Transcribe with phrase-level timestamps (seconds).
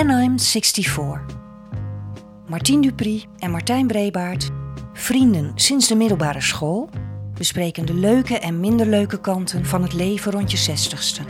[0.00, 1.24] When I'm 64.
[2.46, 4.50] Martien Dupri en Martijn Brebaert,
[4.92, 6.88] vrienden sinds de middelbare school,
[7.34, 11.22] bespreken de leuke en minder leuke kanten van het leven rond je zestigste.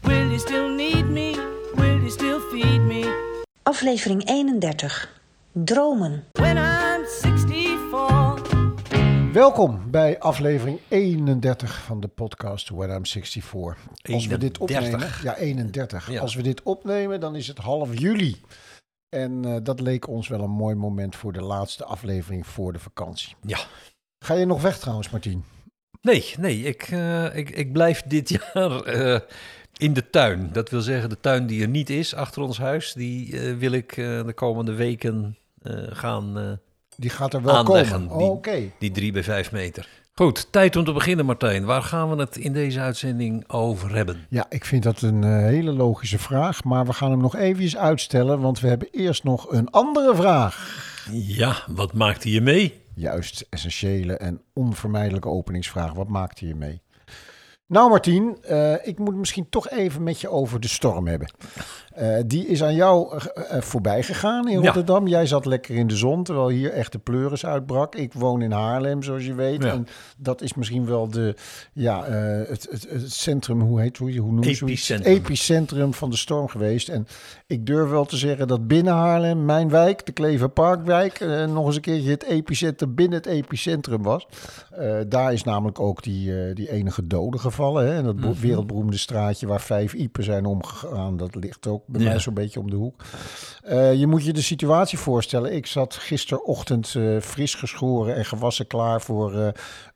[0.00, 1.48] Will you still need me?
[1.74, 3.32] Will you still feed me?
[3.62, 5.20] Aflevering 31.
[5.52, 6.24] Dromen.
[6.32, 6.91] When I'm 64.
[9.32, 13.76] Welkom bij aflevering 31 van de podcast When I'm 64.
[14.12, 14.60] Als we dit 31.
[14.60, 16.10] opnemen, ja 31.
[16.10, 16.20] Ja.
[16.20, 18.40] Als we dit opnemen, dan is het half juli.
[19.08, 22.78] En eh, dat leek ons wel een mooi moment voor de laatste aflevering voor de
[22.78, 23.34] vakantie.
[23.46, 23.58] Ja.
[24.18, 25.44] Ga je nog weg trouwens, Martien?
[26.00, 29.20] Nee, nee, ik, eh, ik, ik blijf dit jaar eh,
[29.76, 30.48] in de tuin.
[30.52, 33.94] Dat wil zeggen, de tuin die er niet is achter ons huis, die wil ik
[33.94, 35.36] de komende weken
[35.90, 36.58] gaan,
[36.96, 38.18] Die gaat er wel Aanleggen, komen.
[38.18, 38.60] die- Oh, Oké.
[38.78, 39.88] die drie bij vijf meter.
[40.14, 41.64] Goed, tijd om te beginnen Martijn.
[41.64, 44.26] Waar gaan we het in deze uitzending over hebben?
[44.28, 46.64] Ja, ik vind dat een eh, hele logische vraag.
[46.64, 50.80] Maar we gaan hem nog eventjes uitstellen, want we hebben eerst nog een andere vraag.
[51.12, 52.80] Ja, wat maakt hij je mee?
[52.94, 55.92] Juist, essentiële en onvermijdelijke openingsvraag.
[55.92, 56.80] Wat maakte je mee?
[57.66, 61.32] Nou, Martien, eh, ik moet misschien toch even met je over de storm hebben.
[61.94, 64.64] Eh, die is aan jou eh, voorbij gegaan in Ja.
[64.64, 65.06] Rotterdam.
[65.08, 67.94] Jij zat lekker in de zon, terwijl hier echt de pleuris uitbrak.
[67.94, 69.62] Ik woon in Haarlem, zoals je weet.
[69.62, 69.70] Ja.
[69.70, 69.86] En
[70.18, 71.34] dat is misschien wel de,
[71.72, 74.50] ja, het, het, het centrum, hoe heet hoe, hoe noem je?
[74.50, 75.14] Epicentrum.
[75.14, 76.88] epicentrum van de storm geweest.
[76.88, 77.06] En
[77.46, 81.82] ik durf wel te zeggen dat binnen Haarlem, mijn wijk, de Kleverparkwijk, nog eens een
[81.82, 84.26] keertje het epicentrum binnen het epicentrum was.
[85.08, 87.61] Daar is namelijk ook die, die enige dode gevallen.
[87.70, 87.94] Hè?
[87.96, 92.08] En dat bo- wereldberoemde straatje waar vijf iepen zijn omgegaan, dat ligt ook bij Ja.
[92.08, 93.04] mij zo'n beetje om de hoek.
[93.62, 95.54] Eh, je moet je de situatie voorstellen.
[95.54, 99.48] Ik zat gisterochtend eh, fris geschoren en gewassen klaar voor eh,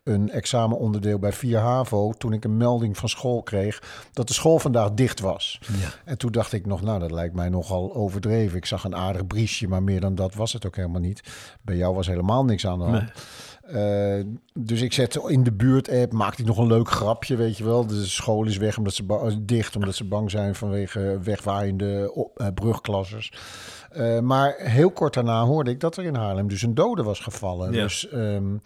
[0.02, 2.12] een examenonderdeel bij 4 HAVO.
[2.12, 5.58] Toen ik een melding van school kreeg dat de school vandaag dicht was.
[5.80, 5.88] Ja.
[6.04, 8.56] En toen dacht ik nog, nou dat lijkt mij nogal overdreven.
[8.56, 11.20] Ik zag een aardig briesje, maar meer dan dat was het ook helemaal niet.
[11.62, 13.10] Bij jou was helemaal niks aan de hand.
[13.66, 17.64] Eh, dus ik zette in de buurt-app, maakte ik nog een leuk grapje, weet je
[17.64, 17.86] wel.
[17.86, 22.46] De school is weg omdat ze ba- dicht, omdat ze bang zijn vanwege wegwaaiende eh,
[22.54, 23.32] brugklassers.
[23.90, 27.20] Eh, maar heel kort daarna hoorde ik dat er in Haarlem dus een dode was
[27.20, 27.72] gevallen.
[27.72, 27.82] Ja.
[27.82, 28.56] Dus ehm,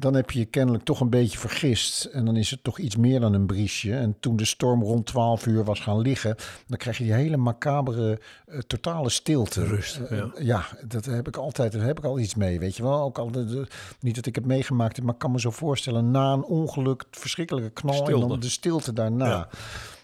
[0.00, 2.04] dan heb je je kennelijk toch een beetje vergist.
[2.04, 3.94] En dan is het toch iets meer dan een briesje.
[3.94, 6.36] En toen de storm rond 12 uur was gaan liggen,
[6.66, 9.64] dan krijg je die hele macabere, eh, totale stilte.
[9.66, 10.30] Rust, Eh, ja.
[10.38, 13.00] ja, dat heb ik altijd, daar heb ik al iets mee, weet je wel.
[13.02, 13.66] Ook al de, de-
[14.00, 17.04] niet dat ik het meegemaakt heb, maar ik kan me zo voorstellen, na een ongeluk,
[17.10, 19.26] verschrikkelijke knal en dan de stilte daarna.
[19.28, 19.48] Ja.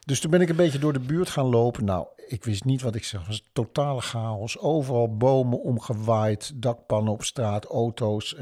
[0.05, 1.85] Dus toen ben ik een beetje door de buurt gaan lopen.
[1.85, 3.21] Nou, ik wist niet wat ik zag.
[3.21, 4.59] Het was totale chaos.
[4.59, 8.37] Overal bomen omgewaaid, dakpannen op straat, auto's.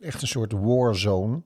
[0.00, 1.42] Echt een soort warzone.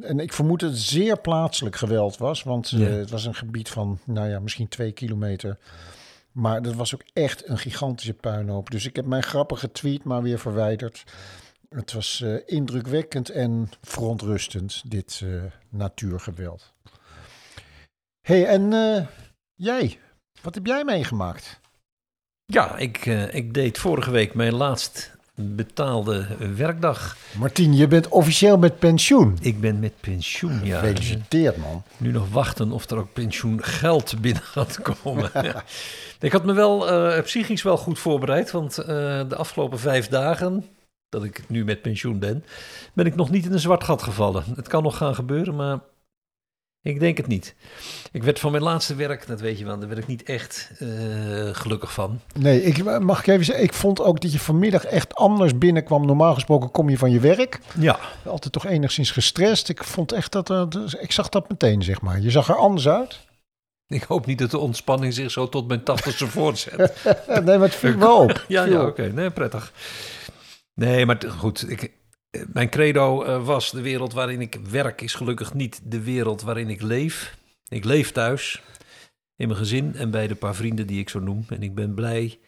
[0.00, 2.42] En ik vermoed dat het zeer plaatselijk geweld was.
[2.42, 2.86] Want eh, Ja.
[2.86, 5.58] het was een gebied van, nou ja, misschien twee kilometer.
[6.32, 8.70] Maar dat was ook echt een gigantische puinhoop.
[8.70, 11.04] Dus ik heb mijn grappige tweet maar weer verwijderd.
[11.68, 16.72] Het was eh, indrukwekkend en verontrustend, dit eh, natuurgeweld.
[18.20, 19.06] Hey, en eh,
[19.54, 19.98] jij?
[20.42, 21.60] Wat heb jij meegemaakt?
[22.44, 26.26] Ja, ik, eh, ik deed vorige week mijn laatst betaalde
[26.56, 27.16] werkdag.
[27.38, 29.38] Martien, je bent officieel met pensioen.
[29.40, 30.78] Ik ben met pensioen, ja.
[30.78, 31.82] Gefeliciteerd, man.
[31.96, 35.30] Nu nog wachten of er ook pensioengeld binnen gaat komen.
[35.42, 35.64] Ja.
[36.20, 40.64] Ik had me wel eh, psychisch wel goed voorbereid, want de afgelopen vijf dagen
[41.08, 42.44] dat ik nu met pensioen ben,
[42.92, 44.44] ben ik nog niet in een zwart gat gevallen.
[44.54, 45.80] Het kan nog gaan gebeuren, maar
[46.82, 47.54] ik denk het niet.
[48.12, 50.70] Ik werd van mijn laatste werk, dat weet je wel, daar werd ik niet echt
[50.78, 50.88] eh,
[51.52, 52.20] gelukkig van.
[52.38, 56.06] Nee, ik, mag ik even zeggen, ik vond ook dat je vanmiddag echt anders binnenkwam.
[56.06, 57.60] Normaal gesproken kom je van je werk.
[57.78, 59.68] Ja, Altijd toch enigszins gestrest.
[59.68, 62.20] Ik vond echt dat, eh, dus ik zag dat meteen, zeg maar.
[62.20, 63.20] Je zag er anders uit.
[63.86, 67.02] ik hoop niet dat de ontspanning zich zo tot mijn tachtigste voortzet.
[67.26, 68.44] Nee, maar het viel wel op.
[68.48, 69.12] Ja, ja oké.
[69.14, 69.72] Nee, prettig.
[70.74, 71.70] Nee, maar goed.
[71.70, 71.92] Ik,
[72.30, 76.68] mijn credo eh, was de wereld waarin ik werk is gelukkig niet de wereld waarin
[76.68, 77.38] ik leef.
[77.68, 78.62] Ik leef thuis,
[79.36, 81.44] in mijn gezin en bij de paar vrienden die ik zo noem.
[81.48, 82.38] En ik ben blij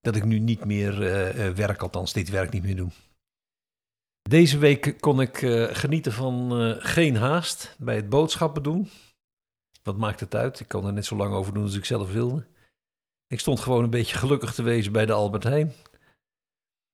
[0.00, 2.90] dat ik nu niet meer eh, eh, werk, althans dit werk niet meer doe.
[4.22, 5.36] Deze week kon ik
[5.70, 8.90] genieten van geen haast bij het boodschappen doen.
[9.82, 10.60] Wat maakt het uit?
[10.60, 12.46] Ik kon er net zo lang over doen als ik zelf wilde.
[13.26, 15.72] Ik stond gewoon een beetje gelukkig te wezen bij de Albert Heijn.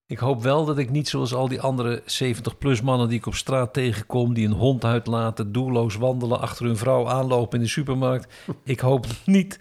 [0.07, 3.35] Ik hoop wel dat ik niet zoals al die andere 70-plus mannen die ik op
[3.35, 8.33] straat tegenkom, die een hond uitlaten, doelloos wandelen, achter hun vrouw aanlopen in de supermarkt.
[8.65, 9.59] Ik hoop niet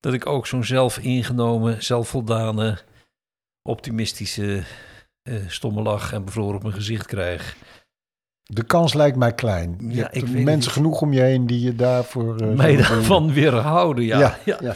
[0.00, 2.78] dat ik ook zo'n zelfingenomen, zelfvoldane,
[3.62, 4.62] optimistische,
[5.22, 7.56] eh, stomme lach en bevroren op mijn gezicht krijg.
[8.42, 9.76] De kans lijkt mij klein.
[9.78, 12.36] Je Ja, ik mensen genoeg om je heen die je daarvoor...
[12.36, 14.18] eh, Mij daarvan weerhouden, ja.
[14.18, 14.56] Ja, ja.
[14.60, 14.74] ja.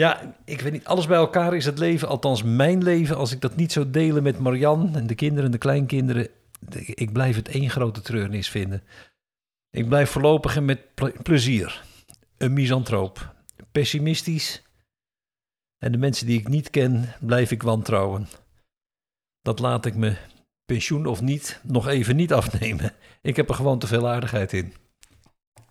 [0.00, 3.40] Ja, ik weet niet, alles bij elkaar is het leven, althans mijn leven, als ik
[3.40, 6.28] dat niet zou delen met Marian en de kinderen en de kleinkinderen,
[6.84, 8.82] ik blijf het één grote treurnis vinden.
[9.70, 11.84] Ik blijf voorlopig en met ple- plezier
[12.38, 13.34] een misantroop,
[13.72, 14.62] pessimistisch
[15.78, 18.28] en de mensen die ik niet ken, blijf ik wantrouwen.
[19.42, 20.16] Dat laat ik me,
[20.64, 22.92] pensioen of niet, nog even niet afnemen.
[23.22, 24.74] Ik heb er gewoon te veel aardigheid in.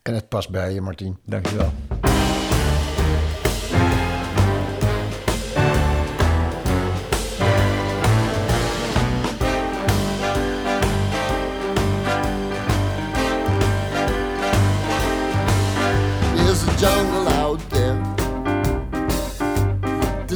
[0.01, 1.17] En het past bij je, Martien.
[1.25, 1.73] Dankjewel.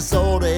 [0.03, 0.52] Disorder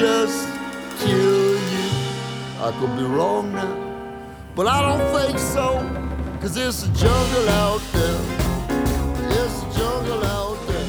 [0.00, 0.48] just
[0.98, 1.86] kill you.
[2.66, 3.74] I could be wrong now,
[4.54, 5.66] but I don't think so.
[6.40, 8.20] Cause there's a jungle out there.
[9.28, 10.88] There's a jungle out there.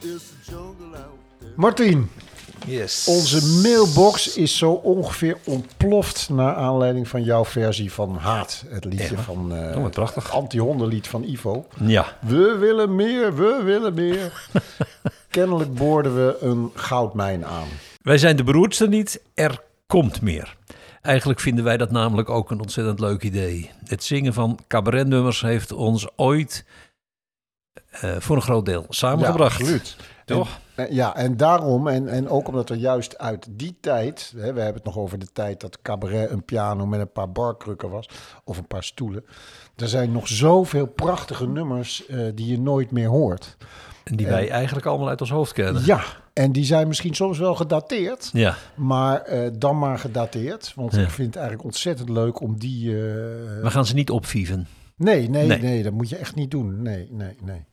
[0.00, 1.50] There's a jungle out there.
[1.56, 2.10] Martien,
[2.66, 3.06] Yes.
[3.08, 6.28] onze mailbox is zo ongeveer ontploft...
[6.30, 8.64] naar aanleiding van jouw versie van Haat.
[8.68, 9.22] Het liedje Ja.
[9.22, 9.54] van...
[9.54, 10.22] eh, Oh, prachtig.
[10.24, 11.66] het Anti-hondenlied van Ivo.
[11.80, 14.32] Ja, We willen meer, we willen meer.
[15.32, 17.66] Kennelijk boorden we een goudmijn aan.
[18.02, 20.56] Wij zijn de beroerdste niet, er komt meer.
[21.02, 23.70] Eigenlijk vinden wij dat namelijk ook een ontzettend leuk idee.
[23.84, 26.64] Het zingen van cabaretnummers heeft ons ooit
[27.90, 29.58] eh, voor een groot deel samengebracht.
[29.58, 29.96] Ja, absoluut.
[30.24, 30.60] Toch?
[30.74, 34.32] En, ja, en daarom, en, en ook omdat er juist uit die tijd...
[34.36, 37.32] Hè, we hebben het nog over de tijd dat cabaret een piano met een paar
[37.32, 38.08] barkrukken was...
[38.44, 39.24] of een paar stoelen.
[39.76, 43.56] Er zijn nog zoveel prachtige nummers eh, die je nooit meer hoort.
[44.04, 45.82] En die wij eigenlijk allemaal uit ons hoofd kennen.
[45.84, 46.00] Ja,
[46.32, 48.30] en die zijn misschien soms wel gedateerd...
[48.32, 50.72] Ja, Maar eh, dan maar gedateerd.
[50.76, 51.00] Want Ja.
[51.02, 52.88] ik vind het eigenlijk ontzettend leuk om die...
[52.90, 52.94] eh,
[53.62, 54.66] we gaan ze niet opvieven.
[54.96, 55.82] nee, nee, nee, Nee.
[55.82, 56.82] dat moet je echt niet doen.
[56.82, 57.64] Nee, nee, nee.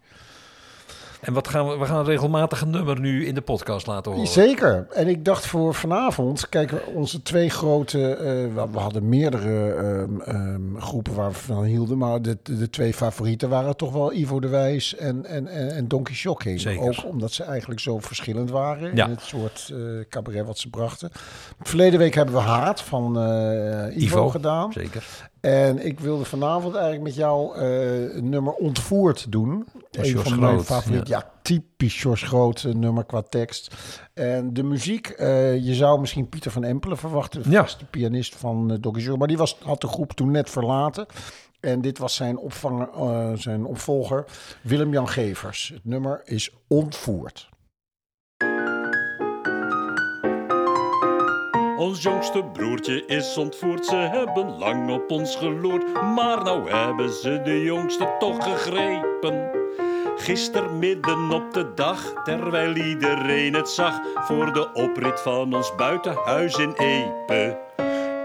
[1.19, 4.27] En wat gaan we, we gaan regelmatig een nummer nu in de podcast laten horen.
[4.27, 4.87] Zeker.
[4.93, 10.77] En ik dacht voor vanavond, kijk, onze twee grote, eh, we, hadden meerdere ehm, ehm,
[10.77, 14.47] groepen waar we van hielden, maar de, de twee favorieten waren toch wel Ivo de
[14.47, 16.59] Wijs en, en, en, en Donkey Shocking.
[16.61, 16.81] Zeker.
[16.81, 19.05] Ook omdat ze eigenlijk zo verschillend waren Ja.
[19.05, 19.77] in het soort eh,
[20.09, 21.11] cabaret wat ze brachten.
[21.61, 24.29] Verleden week hebben we Haat van eh, Ivo, Ivo.
[24.29, 24.73] gedaan.
[24.73, 25.03] Zeker.
[25.41, 29.67] En ik wilde vanavond eigenlijk met jou eh, een nummer Ontvoerd doen.
[29.91, 31.09] Een van mijn Groot, favorieten.
[31.09, 31.31] Ja.
[31.41, 33.75] typisch Jos Groot eh, nummer qua tekst.
[34.13, 37.51] En de muziek, eh, je zou misschien Pieter van Empelen verwachten.
[37.51, 37.63] Ja.
[37.63, 39.17] De pianist van Doggy Joe.
[39.17, 41.05] Maar die was, had de groep toen net verlaten.
[41.59, 44.25] En dit was zijn, opvanger, zijn opvolger,
[44.61, 45.71] Willem-Jan Gevers.
[45.73, 47.48] Het nummer is Ontvoerd.
[51.79, 55.93] Ons jongste broertje is ontvoerd, ze hebben lang op ons geloerd.
[56.15, 59.49] Maar nou hebben ze de jongste toch gegrepen.
[60.17, 66.57] Gisteren midden op de dag, terwijl iedereen het zag, voor de oprit van ons buitenhuis
[66.57, 67.57] in Epe.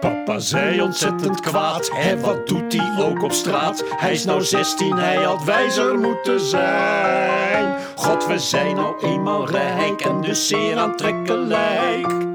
[0.00, 3.84] Papa zei ontzettend kwaad, hè wat doet hij ook op straat?
[3.96, 7.76] Hij is nou 16, hij had wijzer moeten zijn.
[7.94, 12.33] God, we zijn nou eenmaal rijk en dus zeer aantrekkelijk.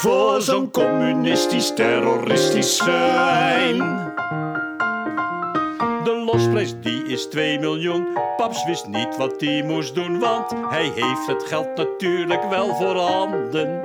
[0.00, 3.78] Voor zo'n communistisch terroristisch schijn.
[6.04, 8.08] De losprijs die is 2 miljoen.
[8.36, 13.80] Paps wist niet wat hij moest doen, want hij heeft het geld natuurlijk wel voorhanden.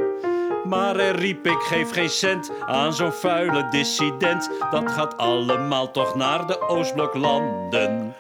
[0.66, 4.50] Maar hij riep, ik geef geen cent aan zo'n vuile dissident.
[4.72, 8.16] Dat gaat allemaal toch naar de Oostbloklanden.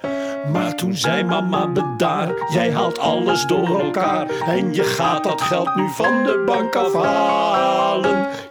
[0.51, 4.29] Maar toen zei mama bedaar, jij haalt alles door elkaar.
[4.29, 7.74] En je gaat dat geld nu van de bank afhalen.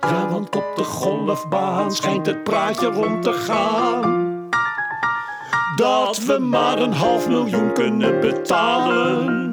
[0.01, 4.33] Ja, want op de golfbaan schijnt het praatje rond te gaan.
[5.77, 9.51] Dat we maar een half miljoen kunnen betalen.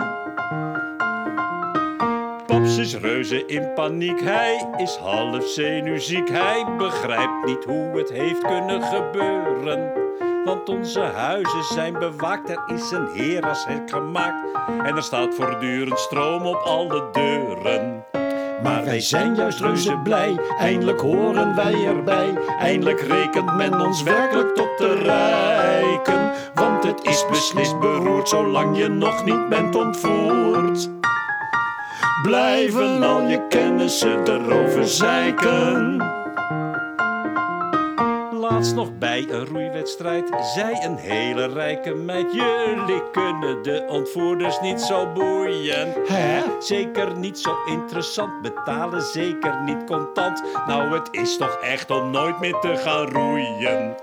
[2.45, 6.29] Paps is reuze in paniek, hij is half zenuwziek.
[6.29, 9.91] Hij begrijpt niet hoe het heeft kunnen gebeuren.
[10.45, 14.57] Want onze huizen zijn bewaakt, er is een heerashek gemaakt.
[14.67, 18.05] En er staat voortdurend stroom op alle deuren.
[18.63, 22.37] Maar wij zijn juist reuze blij, eindelijk horen wij erbij.
[22.59, 26.31] Eindelijk rekent men ons werkelijk tot de rijken.
[26.53, 30.89] Want het is beslist beroerd, zolang je nog niet bent ontvoerd.
[32.21, 36.20] Blijven al je kennissen erover zeiken.
[38.51, 44.81] Laatst nog bij een roeiwedstrijd zei een hele rijke meid: Jullie kunnen de ontvoerders niet
[44.81, 45.93] zo boeien.
[46.08, 46.41] Hè?
[46.60, 50.43] Zeker niet zo interessant, betalen zeker niet contant.
[50.67, 53.96] Nou, het is toch echt om nooit meer te gaan roeien.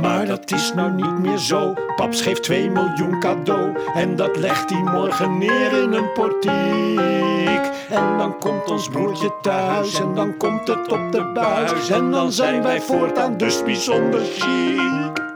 [0.00, 1.74] Maar dat is nou niet meer zo.
[1.96, 3.76] Paps geeft 2 miljoen cadeau.
[3.94, 7.70] En dat legt hij morgen neer in een portiek.
[7.90, 10.00] En dan komt ons broertje thuis.
[10.00, 11.90] En dan komt het op de buis.
[11.90, 15.28] En dan zijn wij voortaan dus bijzonder chic.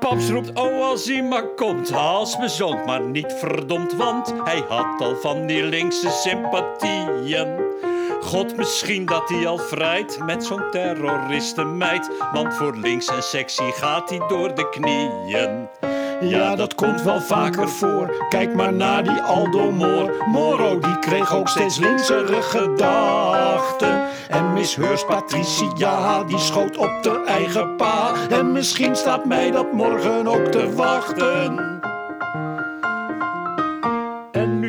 [0.00, 5.00] Paps roept, oh als hij maar komt, als bezond, maar niet verdomd, want hij had
[5.00, 7.48] al van die linkse sympathieën.
[8.20, 14.10] God, misschien dat hij al vrijt met zo'n terroristenmeid, want voor links en sexy gaat
[14.10, 15.68] hij door de knieën.
[16.20, 18.26] Ja, dat komt wel vaker voor.
[18.28, 20.24] Kijk maar naar die Aldo Moor.
[20.26, 24.08] Moro, die kreeg ook steeds linksere gedachten.
[24.28, 28.12] En Miss Heurs Patricia, die schoot op de eigen pa.
[28.30, 31.79] En misschien staat mij dat morgen ook te wachten.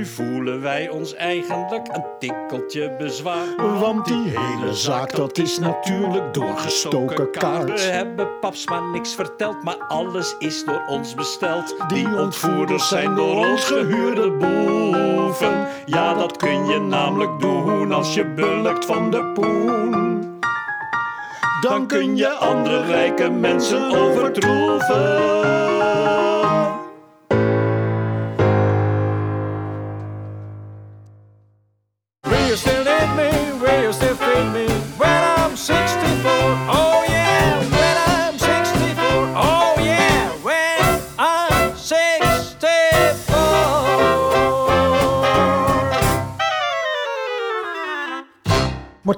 [0.01, 3.79] Nu voelen wij ons eigenlijk een tikkeltje bezwaar.
[3.79, 7.65] Want die hele zaak, dat is natuurlijk doorgestoken kaart.
[7.65, 11.75] We hebben paps maar niks verteld, maar alles is door ons besteld.
[11.87, 15.67] Die ontvoerders zijn door ons gehuurde boeven.
[15.85, 20.39] Ja, dat kun je namelijk doen als je bulkt van de poen.
[21.61, 25.61] Dan kun je andere rijke mensen overtroeven.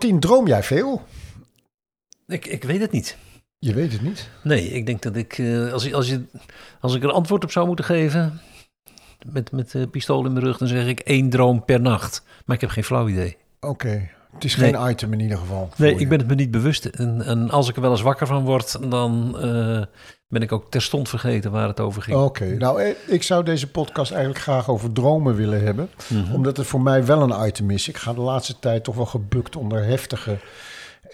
[0.04, 1.02] Martien, droom jij veel?
[2.28, 3.18] Ik, ik weet het niet.
[3.60, 4.30] Je weet het niet.
[4.44, 6.24] Nee, ik denk dat ik, eh, als, je- als, je,
[6.80, 8.42] als ik er antwoord op zou moeten geven,
[9.32, 12.24] met, met uh, pistool in mijn rug, dan zeg ik één droom per nacht.
[12.46, 13.38] Maar ik heb geen flauw idee.
[13.60, 14.74] Oké, het is Nee.
[14.74, 15.70] geen item in ieder geval.
[15.78, 16.00] Nee, je.
[16.00, 16.86] ik ben het me niet bewust.
[16.86, 19.82] En, en als ik er wel eens wakker van word, dan eh,
[20.28, 22.18] ben ik ook terstond vergeten waar het over ging.
[22.18, 25.90] Oké, nou, eh, ik zou deze podcast eigenlijk graag over dromen willen hebben.
[26.08, 26.34] Mhm.
[26.34, 27.88] Omdat het voor mij wel een item is.
[27.88, 30.38] Ik ga de laatste tijd toch wel gebukt onder heftige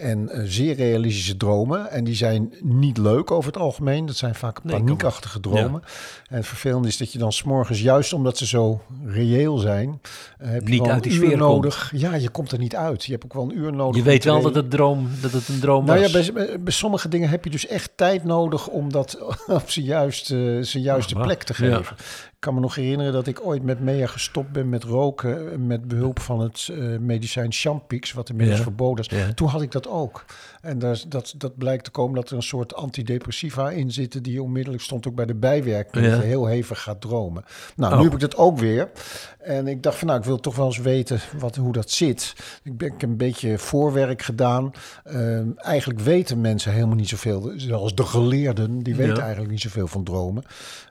[0.00, 1.90] en eh, zeer realistische dromen.
[1.90, 4.06] En die zijn niet leuk over het algemeen.
[4.06, 5.82] Dat zijn vaak Nee, paniekachtige dromen.
[6.28, 10.00] En het vervelende is dat je dan s'morgens, juist omdat ze zo reëel zijn...
[10.38, 11.40] eh, heb je Niet wel uit die sfeer komt.
[11.40, 11.92] nodig.
[11.94, 13.04] Ja, je komt er niet uit.
[13.04, 13.96] Je hebt ook wel een uur nodig.
[13.96, 17.08] Je weet wel dat het, droom, dat het een droom nou ja, bij, bij sommige
[17.08, 21.42] dingen heb je dus echt tijd nodig om dat op zijn juiste, zijn juiste plek
[21.42, 21.96] te geven.
[22.40, 25.50] Kan me nog herinneren dat ik ooit met Mea gestopt ben met roken.
[25.52, 28.64] eh, Met behulp van het eh, medicijn Champix, wat inmiddels Ja.
[28.64, 29.18] verboden is.
[29.18, 29.32] Ja.
[29.34, 30.24] Toen had ik dat ook.
[30.60, 34.22] En daar, dat, dat blijkt te komen dat er een soort antidepressiva in zitten.
[34.22, 36.06] Die onmiddellijk stond ook bij de bijwerking.
[36.06, 36.18] Ja.
[36.20, 37.44] Heel hevig gaat dromen.
[37.76, 37.98] Nou, Oh.
[37.98, 38.90] nu heb ik dat ook weer.
[39.38, 42.34] En ik dacht van nou, ik wil toch wel eens weten wat, hoe dat zit.
[42.62, 44.70] Ik, ben, ik heb een beetje voorwerk gedaan.
[45.04, 47.52] Ehm, eigenlijk weten mensen helemaal niet zoveel.
[47.56, 50.42] Zoals de geleerden, die weten eigenlijk niet zoveel van dromen.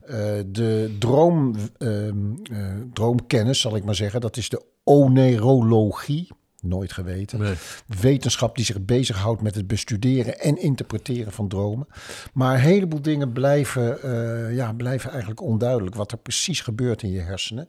[0.09, 0.15] Eh,
[0.47, 2.15] de droom, ehm,
[2.51, 6.27] eh, droomkennis, zal ik maar zeggen, dat is de onerologie.
[6.61, 7.39] Nooit geweten.
[7.39, 7.53] Nee.
[7.99, 11.87] Wetenschap die zich bezighoudt met het bestuderen en interpreteren van dromen.
[12.33, 15.95] Maar een heleboel dingen blijven, eh, ja, blijven eigenlijk onduidelijk.
[15.95, 17.67] Wat er precies gebeurt in je hersenen.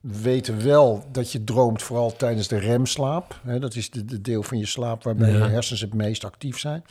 [0.00, 3.40] We weten wel dat je droomt vooral tijdens de remslaap.
[3.44, 5.36] Hè, dat is de, de deel van je slaap waarbij Ja.
[5.36, 6.84] je hersens het meest actief zijn.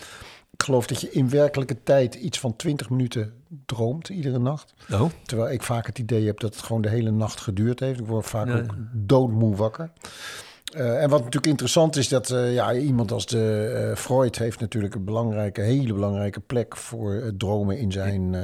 [0.59, 3.33] Ik geloof dat je in werkelijke tijd iets van 20 minuten
[3.65, 4.73] droomt iedere nacht.
[4.91, 7.99] Oh, Terwijl ik vaak het idee heb dat het gewoon de hele nacht geduurd heeft.
[7.99, 9.91] Ik word vaak Ja, ook doodmoe wakker.
[10.73, 14.59] Eh, en wat natuurlijk interessant is, dat eh, ja, iemand als de eh, Freud heeft
[14.59, 18.35] natuurlijk een belangrijke, hele belangrijke plek voor dromen in zijn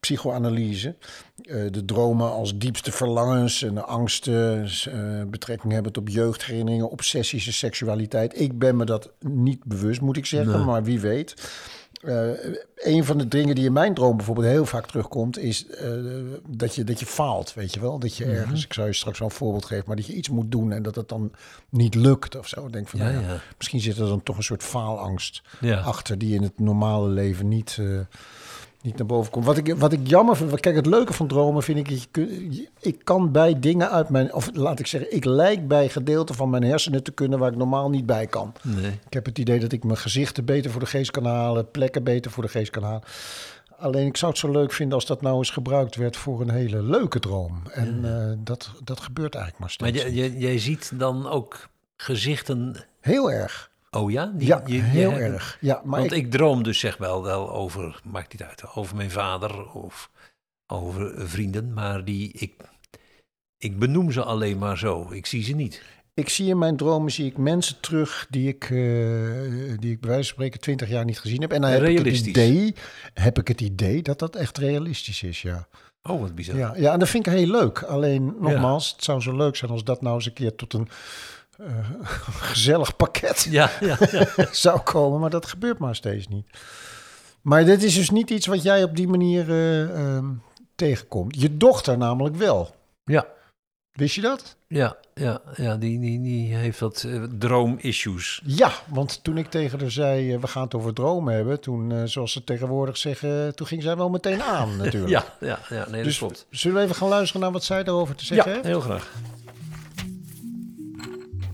[0.00, 0.94] psychoanalyse.
[1.42, 7.52] Eh, de dromen als diepste verlangens en angsten, eh, betrekking hebben op jeugdherinneringen, obsessies en
[7.52, 8.40] seksualiteit.
[8.40, 10.64] Ik ben me dat niet bewust, moet ik zeggen, Nee.
[10.64, 11.52] maar wie weet.
[12.00, 12.28] Eh,
[12.76, 15.66] een van de dingen die in mijn droom bijvoorbeeld heel vaak terugkomt, is
[16.48, 17.98] dat, je, dat je faalt, weet je wel.
[17.98, 20.28] Dat je ergens, ik zou je straks wel een voorbeeld geven, maar dat je iets
[20.28, 21.32] moet doen en dat het dan
[21.68, 22.66] niet lukt of zo.
[22.66, 23.40] Ik denk van, Ja, nou ja, ja.
[23.56, 25.42] misschien zit er dan toch een soort faalangst
[25.84, 27.78] achter die in het normale leven niet,
[28.82, 29.44] niet naar boven komt.
[29.44, 33.04] Wat ik, wat ik jammer vind, kijk, het leuke van dromen vind ik, je ik
[33.04, 36.62] kan bij dingen uit mijn, of laat ik zeggen, ik lijk bij gedeelten van mijn
[36.62, 38.52] hersenen te kunnen waar ik normaal niet bij kan.
[38.62, 38.90] Nee.
[39.06, 42.04] Ik heb het idee dat ik mijn gezichten beter voor de geest kan halen, plekken
[42.04, 43.02] beter voor de geest kan halen.
[43.76, 46.50] Alleen ik zou het zo leuk vinden als dat nou eens gebruikt werd voor een
[46.50, 47.62] hele leuke droom.
[47.72, 50.16] En eh, dat, dat gebeurt eigenlijk maar Maar steeds.
[50.16, 52.84] jij, jij ziet dan ook gezichten...
[53.00, 53.69] Heel erg.
[53.90, 54.32] Oh ja?
[54.34, 55.58] Die- Ja, je- heel erg.
[55.60, 58.96] Ja, maar Want ik, ik, droom dus zeg wel, wel over, maakt niet uit, over
[58.96, 60.10] mijn vader of
[60.66, 61.72] over vrienden.
[61.72, 62.52] Maar die, ik,
[63.58, 65.10] ik benoem ze alleen maar zo.
[65.12, 65.82] Ik zie ze niet.
[66.14, 68.70] ik zie in mijn dromen zie ik mensen terug die ik, eh,
[69.78, 71.52] die ik bij wijze van spreken twintig jaar niet gezien heb.
[71.52, 72.74] En dan heb ik, het idee,
[73.14, 75.68] heb ik het idee dat dat echt realistisch is, ja.
[76.02, 76.56] Oh, wat bizar.
[76.56, 77.82] Ja, ja, en dat vind ik heel leuk.
[77.82, 80.88] Alleen, nogmaals, het zou zo leuk zijn als dat nou eens een keer tot een
[81.66, 81.74] eh,
[82.50, 84.26] gezellig pakket Ja, ja, ja.
[84.52, 85.20] zou komen.
[85.20, 86.46] Maar dat gebeurt maar steeds niet.
[87.42, 89.82] Maar dit is dus niet iets wat jij op die manier eh,
[90.16, 90.26] ehm,
[90.74, 91.40] tegenkomt.
[91.40, 92.74] Je dochter namelijk wel.
[93.04, 93.26] ja.
[93.90, 94.56] Wist je dat?
[94.68, 98.40] Ja, ja, ja die, die, die heeft wat eh, droom-issues.
[98.44, 101.60] Ja, want toen ik tegen haar zei, we gaan het over dromen hebben.
[101.60, 105.10] Toen, eh, zoals ze tegenwoordig zeggen, toen ging zij wel meteen aan natuurlijk.
[105.10, 106.46] Ja, ja, ja, nee, dat dus klopt.
[106.50, 108.66] zullen we even gaan luisteren naar wat zij daarover te zeggen Ja, heeft?
[108.68, 109.12] heel graag.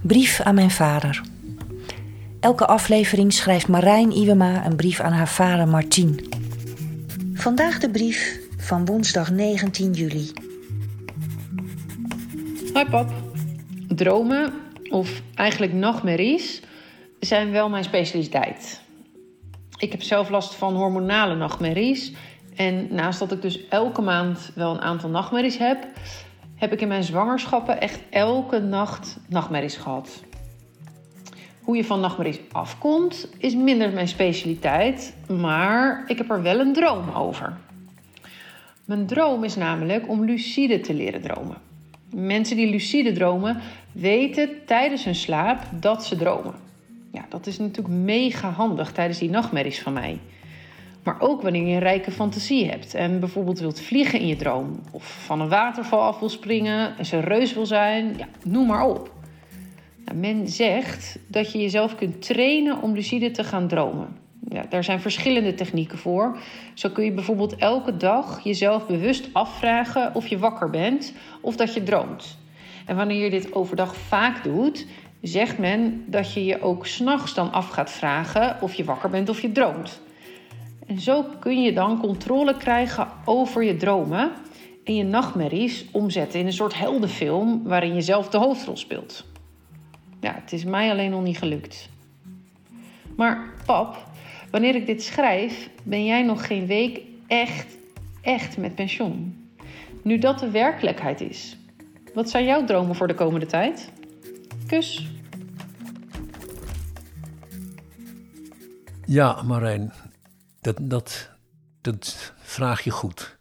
[0.06, 1.20] Brief aan mijn vader.
[2.40, 6.20] Elke aflevering schrijft Marijn Iwema een brief aan haar vader Martien.
[7.34, 10.32] Vandaag de brief van woensdag 19 juli.
[12.72, 13.12] Hoi pap.
[13.88, 14.52] Dromen,
[14.90, 16.62] of eigenlijk nachtmerries,
[17.20, 18.80] zijn wel mijn specialiteit.
[19.76, 22.12] Ik heb zelf last van hormonale nachtmerries.
[22.56, 25.86] En naast dat ik dus elke maand wel een aantal nachtmerries heb,
[26.56, 30.22] heb ik in mijn zwangerschappen echt elke nacht nachtmerries gehad.
[31.60, 36.72] Hoe je van nachtmerries afkomt, is minder mijn specialiteit, maar ik heb er wel een
[36.72, 37.56] droom over.
[38.84, 41.56] Mijn droom is namelijk om lucide te leren dromen.
[42.10, 43.60] Mensen die lucide dromen
[43.92, 46.54] weten tijdens hun slaap dat ze dromen.
[47.12, 50.18] Ja, dat is natuurlijk mega handig tijdens die nachtmerries van mij.
[51.06, 54.80] Maar ook wanneer je een rijke fantasie hebt en bijvoorbeeld wilt vliegen in je droom,
[54.90, 58.86] of van een waterval af wil springen, en een reus wil zijn, ja, noem maar
[58.86, 59.12] op.
[60.04, 64.16] Nou, men zegt dat je jezelf kunt trainen om lucide te gaan dromen.
[64.48, 66.38] Ja, daar zijn verschillende technieken voor.
[66.74, 71.74] Zo kun je bijvoorbeeld elke dag jezelf bewust afvragen of je wakker bent of dat
[71.74, 72.38] je droomt.
[72.86, 74.86] En wanneer je dit overdag vaak doet,
[75.22, 79.28] zegt men dat je je ook s'nachts dan af gaat vragen of je wakker bent
[79.28, 80.04] of je droomt.
[80.86, 84.32] En zo kun je dan controle krijgen over je dromen
[84.84, 89.24] en je nachtmerries omzetten in een soort heldenfilm waarin je zelf de hoofdrol speelt.
[90.20, 91.88] Ja, het is mij alleen nog niet gelukt.
[93.16, 94.06] Maar pap,
[94.50, 97.76] wanneer ik dit schrijf, ben jij nog geen week echt,
[98.20, 99.48] echt met pensioen.
[100.02, 101.56] Nu dat de werkelijkheid is.
[102.14, 103.92] Wat zijn jouw dromen voor de komende tijd?
[104.66, 105.06] Kus.
[109.04, 109.92] Ja, Marijn,
[110.74, 111.30] dat, dat,
[111.80, 113.38] dat vraag je goed.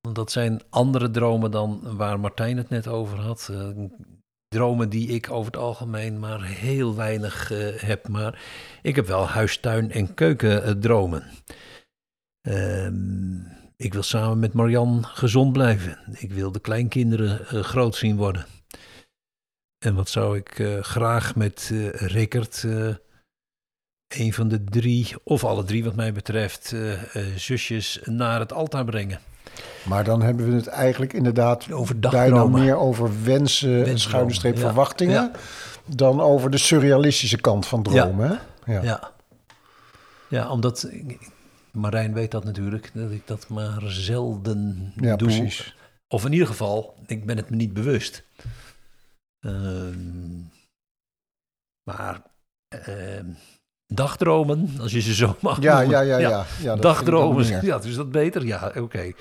[0.00, 3.48] Want dat zijn andere dromen dan waar Martijn het net over had.
[3.50, 3.68] Eh,
[4.48, 8.08] dromen die ik over het algemeen maar heel weinig eh, heb.
[8.08, 8.42] Maar
[8.82, 11.24] ik heb wel huistuin- en keukendromen.
[12.40, 15.98] Ehm ik wil samen met Marian gezond blijven.
[16.12, 18.46] Ik wil de kleinkinderen eh, groot zien worden.
[19.84, 22.94] En wat zou ik eh, graag met eh Rickert, eh,
[24.14, 28.52] een van de drie, of alle drie wat mij betreft, eh, eh, zusjes naar het
[28.52, 29.20] altaar brengen.
[29.84, 34.54] Maar dan hebben we het eigenlijk inderdaad Over bijna meer over wensen, Wensdromen, schuine streep
[34.54, 34.60] ja.
[34.60, 35.30] verwachtingen, Ja.
[35.86, 38.28] dan over de surrealistische kant van dromen.
[38.64, 38.72] hè?
[38.72, 38.82] Ja.
[38.82, 39.10] Ja.
[40.28, 40.90] ja, omdat
[41.72, 45.28] Marijn weet dat natuurlijk, dat ik dat maar zelden Ja, doe.
[45.28, 45.76] precies.
[46.08, 48.24] Of in ieder geval, ik ben het me niet bewust.
[49.40, 50.40] Ehm,
[51.82, 52.22] maar
[52.68, 53.26] ehm,
[53.94, 55.90] dagdromen, als je ze zo mag Ja, noemen.
[55.90, 56.46] ja, ja, ja.
[56.62, 56.76] ja.
[56.76, 58.46] Dagdromen, ja, is dat beter?
[58.46, 59.12] Ja, oké.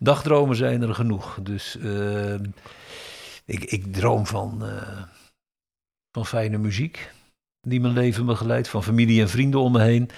[0.00, 1.38] Dagdromen zijn er genoeg.
[1.42, 2.44] Dus ehm,
[3.44, 5.02] ik, ik droom van, eh,
[6.12, 7.10] van fijne muziek
[7.60, 10.10] die mijn leven begeleidt, van familie en vrienden om me heen.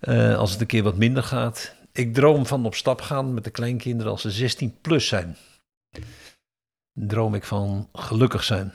[0.00, 1.74] Eh, als het een keer wat minder gaat.
[1.92, 5.36] Ik droom van op stap gaan met de kleinkinderen als ze 16 plus zijn.
[6.92, 8.72] Droom ik van gelukkig zijn.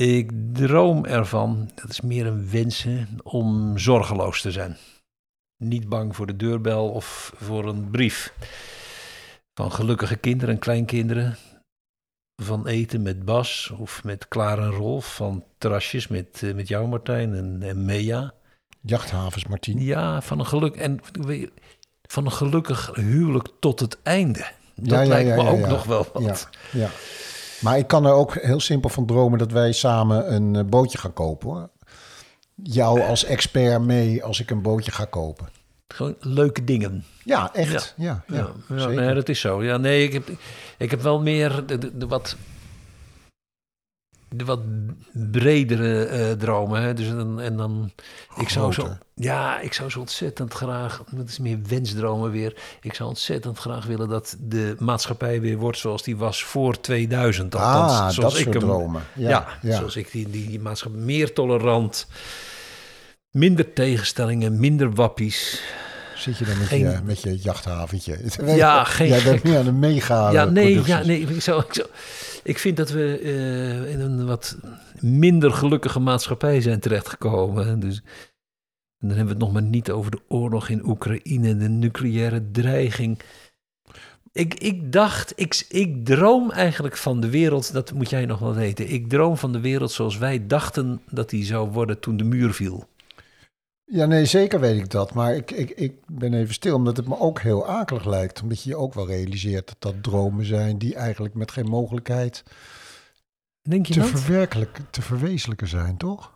[0.00, 4.76] Ik droom ervan, dat is meer een wensen, om zorgeloos te zijn.
[5.56, 8.32] Niet bang voor de deurbel of voor een brief.
[9.54, 11.36] Van gelukkige kinderen en kleinkinderen.
[12.42, 15.14] Van eten met Bas of met Klaar en Rolf.
[15.14, 18.34] Van terrasjes met, eh, met jou Martijn en, en Mea.
[18.80, 19.80] Jachthavens, Martien.
[19.80, 21.00] Ja, van een geluk en
[22.02, 24.46] van een gelukkig huwelijk tot het einde.
[24.74, 26.48] Dat Ja, ja, lijkt me ja, ook nog wel wat.
[26.72, 26.90] Ja.
[27.66, 30.98] Maar ik kan er ook heel simpel van dromen dat wij samen een eh, bootje
[30.98, 31.48] gaan kopen.
[31.48, 31.68] Hoor.
[32.54, 35.48] Jou als expert mee als ik een bootje ga kopen.
[35.88, 37.04] Gewoon leuke dingen.
[37.24, 37.94] Ja, echt.
[37.96, 38.94] Ja, ja, Ja, ja, zeker.
[39.04, 39.62] nee, dat is zo.
[39.64, 40.28] Ja, nee, ik heb,
[40.78, 42.36] ik heb wel meer de, de, de wat,
[44.36, 44.60] de wat
[45.12, 46.82] bredere eh, dromen.
[46.82, 46.94] Hè?
[46.94, 47.90] Dus dan, en dan,
[48.36, 52.54] ik zou zo, ja, ik zou zo ontzettend graag, dat is meer wensdromen weer.
[52.82, 57.54] Ik zou ontzettend graag willen dat de maatschappij weer wordt zoals die was voor 2000.
[57.54, 59.02] Althans, ah, zoals dat ik soort hem, dromen.
[59.14, 59.76] Ja, Ja, ja.
[59.76, 62.06] zoals ik die, die, die maatschappij meer tolerant,
[63.30, 65.62] minder tegenstellingen, minder wappies.
[66.16, 68.18] Zit je dan met, Geen- je, met je jachthaventje?
[68.44, 71.74] Ja, geen Jij bent nu aan de mega Ja, nee, ja, nee ik, zou, ik,
[71.74, 71.88] zou-
[72.46, 74.58] ik vind dat we eh, in een wat
[75.00, 77.80] minder gelukkige maatschappij zijn terechtgekomen.
[77.80, 78.02] Dus
[78.98, 82.50] en dan hebben we het nog maar niet over de oorlog in Oekraïne, de nucleaire
[82.50, 83.20] dreiging.
[84.32, 88.54] Ik, ik dacht, ik, ik droom eigenlijk van de wereld, dat moet jij nog wel
[88.54, 88.92] weten.
[88.92, 92.52] Ik droom van de wereld zoals wij dachten dat die zou worden toen de muur
[92.52, 92.88] viel.
[93.88, 95.14] Ja, nee, zeker weet ik dat.
[95.14, 98.42] Maar ik, ik, ik ben even stil, omdat het me ook heel akelig lijkt.
[98.42, 102.44] Omdat je je ook wel realiseert dat dat dromen zijn die eigenlijk met geen mogelijkheid
[103.62, 104.08] Denk je te, dat?
[104.08, 106.34] verwerkelijken, te verwezenlijken zijn, toch?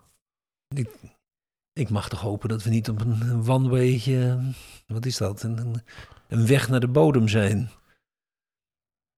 [1.73, 4.53] Ik mag toch hopen dat we niet op een one-waytje,
[4.87, 5.83] wat is dat, een, een,
[6.29, 7.71] een weg naar de bodem zijn.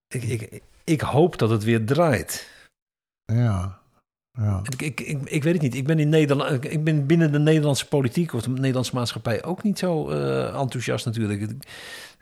[0.07, 2.51] Ik, ik, ik hoop dat het weer draait.
[3.25, 3.82] Ja,
[4.33, 4.61] ja.
[4.63, 5.75] Ik, ik, ik, ik weet het niet.
[5.75, 9.63] Ik ben, in Nederland, ik ben binnen de Nederlandse politiek of de Nederlandse maatschappij ook
[9.63, 11.41] niet zo eh, enthousiast natuurlijk.
[11.41, 11.51] Ik,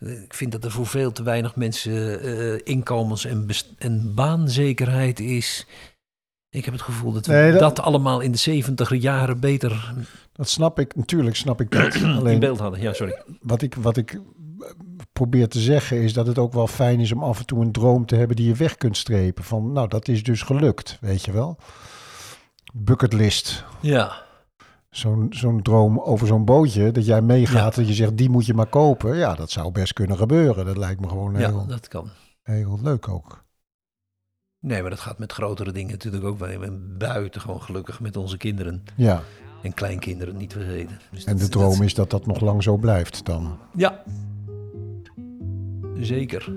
[0.01, 3.47] ik vind dat er voor veel te weinig mensen eh, inkomens- en,
[3.79, 5.67] en baanzekerheid is.
[6.51, 9.95] Ik heb het gevoel dat we Nee, dat- dat allemaal in de zeventiger jaren beter
[10.33, 11.95] Dat snap ik, natuurlijk snap ik dat.
[11.95, 12.81] in Alleen beeld hadden.
[12.81, 13.23] Ja, sorry.
[13.41, 14.21] wat ik, wat ik eh,
[15.13, 17.73] probeer te zeggen is dat het ook wel fijn is om af en toe een
[17.73, 19.45] droom te hebben die je weg kunt strepen.
[19.45, 21.59] Van, nou, dat is dus gelukt, weet je wel.
[22.75, 23.65] Bucketlist.
[23.81, 24.13] Ja.
[24.91, 28.55] Zo'n zo'n droom over zo'n bootje, dat jij meegaat en je zegt, die moet je
[28.55, 29.17] maar kopen.
[29.17, 30.67] Ja, dat zou best kunnen gebeuren.
[30.67, 32.09] Dat lijkt me gewoon Ja, heel, dat kan.
[32.43, 33.45] heel leuk ook.
[34.61, 36.39] Nee, maar dat gaat met grotere dingen natuurlijk ook.
[36.39, 38.83] Wij zijn buitengewoon gelukkig met onze kinderen.
[38.97, 39.23] Ja,
[39.63, 40.99] En kleinkinderen niet vergeten.
[41.11, 43.59] Dus en de droom dat- is dat dat nog lang zo blijft dan.
[43.77, 44.03] Ja.
[46.01, 46.53] Zeker.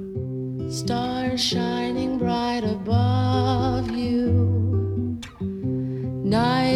[0.70, 4.73] Stars shining bright above you.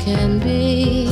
[0.00, 1.03] can be.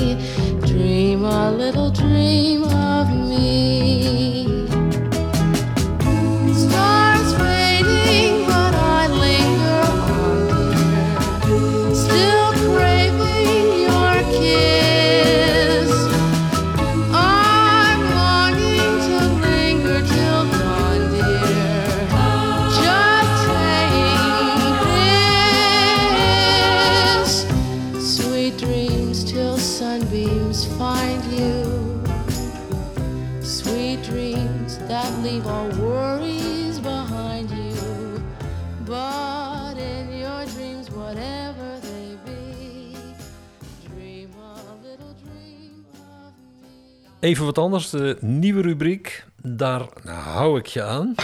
[47.23, 47.91] Even wat anders.
[47.91, 49.25] De nieuwe rubriek.
[49.43, 51.15] Daar hou ik je aan.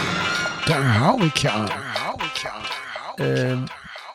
[0.65, 1.65] Daar hou ik je aan.
[1.65, 2.63] Daar hou ik je aan.
[3.15, 3.63] Ehm,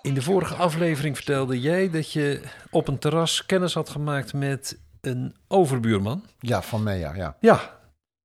[0.03, 4.79] in de vorige aflevering vertelde jij dat je op een terras kennis had gemaakt met
[5.01, 6.25] een overbuurman.
[6.39, 7.37] Ja, van Mea, ja.
[7.41, 7.79] Ja.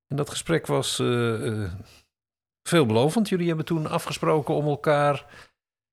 [0.08, 1.72] En dat gesprek was eh, eh,
[2.64, 3.30] veelbelovend.
[3.30, 5.26] Jullie hebben toen afgesproken om elkaar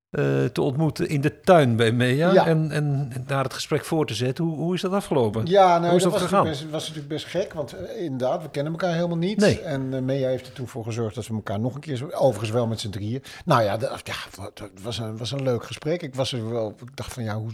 [0.09, 2.31] eh, te ontmoeten in de tuin bij Mea.
[2.33, 2.45] Ja.
[2.47, 4.43] En, en daar het gesprek voor te zetten.
[4.45, 5.45] Hoe, hoe is dat afgelopen?
[5.45, 6.45] Ja, nou, Hoe is dat dat was, gegaan?
[6.45, 9.37] natuurlijk best, was natuurlijk best gek, want eh, inderdaad, we kennen elkaar helemaal niet.
[9.39, 9.61] Nee.
[9.61, 12.51] En eh Mea heeft er toen voor gezorgd dat we elkaar nog een keer, overigens
[12.51, 13.23] wel met z'n drieën.
[13.45, 14.13] Nou ja, de- ja
[14.53, 16.01] het was een, was een leuk gesprek.
[16.01, 17.51] Ik was er wel, ik dacht van ja, hoe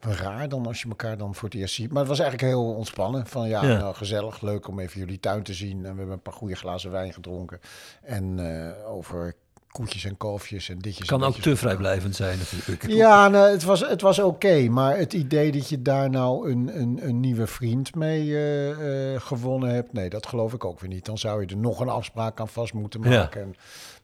[0.00, 1.88] raar dan als je elkaar dan voor het eerst ziet.
[1.90, 3.26] Maar het was eigenlijk heel ontspannen.
[3.26, 3.78] Van ja, Ja.
[3.78, 5.76] nou gezellig, leuk om even jullie tuin te zien.
[5.76, 7.60] En we hebben een paar goede glazen wijn gedronken.
[8.02, 8.40] En
[8.86, 9.34] over
[9.74, 11.06] koetjes en kalfjes en ditjes.
[11.06, 12.86] Kan en ook te vrijblijvend zijn natuurlijk.
[13.02, 14.68] Ja, nou, het was, het was oké.
[14.68, 19.68] maar het idee dat je daar nou een, een, een nieuwe vriend mee eh, gewonnen
[19.74, 19.92] hebt...
[19.92, 21.04] nee, dat geloof ik ook weer niet.
[21.04, 23.08] Dan zou je er nog een afspraak aan vast moeten Ja.
[23.08, 23.42] maken.
[23.42, 23.54] En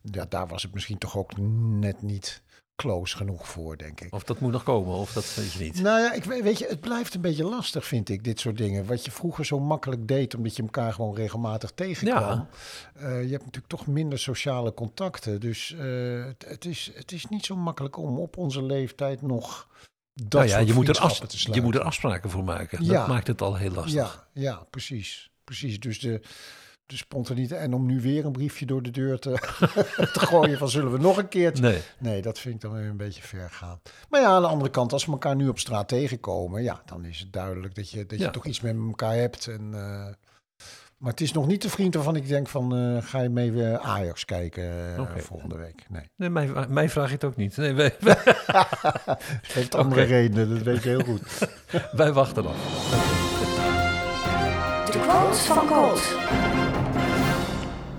[0.02, 1.32] ja, daar was het misschien toch ook
[1.80, 2.42] net niet
[2.80, 4.14] close genoeg voor, denk ik.
[4.14, 5.80] Of dat moet nog komen, of dat je niet.
[5.82, 8.86] Nou ja, ik weet, je, het blijft een beetje lastig, vind ik, dit soort dingen.
[8.86, 12.48] Wat je vroeger zo makkelijk deed, omdat je elkaar gewoon regelmatig tegenkwam.
[12.94, 15.40] Eh, je hebt natuurlijk toch minder sociale contacten.
[15.40, 19.68] Dus eh, het, het, is, het is niet zo makkelijk om op onze leeftijd nog
[20.14, 22.84] dat Nou ja, je moet, er af, te je moet er afspraken voor maken.
[22.84, 22.92] Ja.
[22.92, 23.92] Dat maakt het al heel lastig.
[24.32, 25.30] Ja, ja, precies.
[25.44, 25.80] Precies.
[25.80, 26.20] Dus de,
[26.90, 27.60] de spontaniteit.
[27.60, 29.30] En om nu weer een briefje door de deur te,
[30.12, 31.62] te gooien van zullen we nog een keertje.
[31.62, 31.80] Nee.
[31.98, 33.80] Nee, dat vind ik dan weer een beetje ver gaan.
[34.08, 37.04] Maar ja, aan de andere kant, als we elkaar nu op straat tegenkomen, ja, dan
[37.04, 39.46] is het duidelijk dat je, dat je toch iets met elkaar hebt.
[39.46, 40.14] En, eh,
[41.00, 43.52] maar het is nog niet de vriend waarvan ik denk van, eh, ga je mee
[43.52, 45.86] weer Ajax kijken eh, volgende week?
[45.88, 46.10] Nee.
[46.16, 47.56] Nee, mij, mij vraag je het ook niet.
[47.56, 48.16] Nee, wij, wij,
[49.42, 51.48] Het heeft andere redenen, dat weet je heel goed.
[51.92, 52.56] wij wachten af.
[54.90, 56.49] De quote van Colt.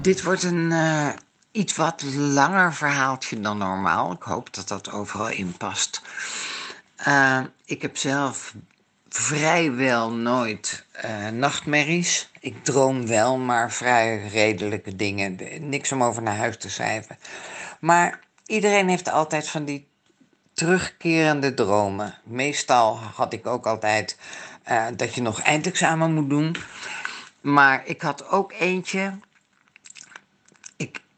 [0.02, 1.10] Dit wordt een eh,
[1.52, 4.12] iets wat langer verhaaltje dan normaal.
[4.12, 6.02] Ik hoop dat dat overal in past.
[6.96, 8.54] Eh, ik heb zelf
[9.10, 12.30] vrijwel nooit eh, nachtmerries.
[12.40, 15.40] Ik droom wel, maar vrij redelijke dingen.
[15.60, 17.18] Niks om over naar huis te schrijven.
[17.80, 19.88] Maar iedereen heeft altijd van die
[20.54, 22.18] terugkerende dromen.
[22.24, 24.18] Meestal had ik ook altijd
[24.96, 26.56] dat je nog eindexamen moet doen.
[27.42, 29.14] Maar ik had ook eentje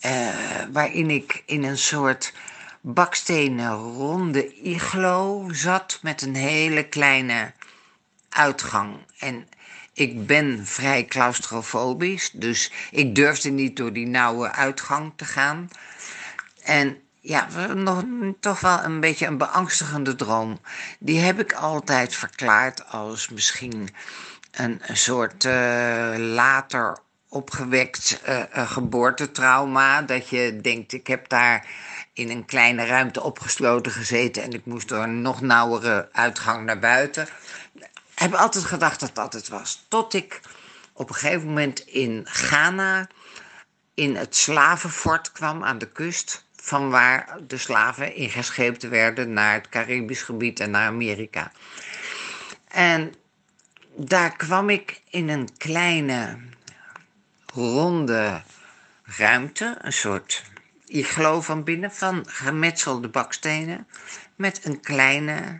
[0.03, 0.27] eh,
[0.71, 2.33] waarin ik in een soort
[2.81, 7.51] bakstenen ronde iglo zat met een hele kleine
[8.29, 8.95] uitgang.
[9.19, 9.47] En
[9.93, 15.69] ik ben vrij claustrofobisch, dus ik durfde niet door die nauwe uitgang te gaan.
[16.63, 18.03] En ja, nog,
[18.39, 20.59] toch wel een beetje een beangstigende droom.
[20.99, 23.89] Die heb ik altijd verklaard als misschien
[24.51, 26.97] een, soort eh, later
[27.33, 30.01] opgewekt eh, geboortetrauma.
[30.01, 31.67] Dat je denkt, ik heb daar
[32.13, 36.79] in een kleine ruimte opgesloten gezeten en ik moest door een nog nauwere uitgang naar
[36.79, 37.27] buiten.
[37.73, 39.85] Ik heb altijd gedacht dat dat het was.
[39.87, 40.41] Tot ik
[40.93, 43.07] op een gegeven moment in Ghana
[43.93, 46.45] in het slavenfort kwam aan de kust.
[46.55, 51.51] Van waar de slaven ingescheept werden naar het Caribisch gebied en naar Amerika.
[52.67, 53.13] En
[53.95, 56.37] daar kwam ik in een kleine
[57.53, 58.41] ronde
[59.03, 60.43] ruimte, een soort
[60.85, 63.87] iglo van binnen van gemetselde bakstenen,
[64.35, 65.59] met een kleine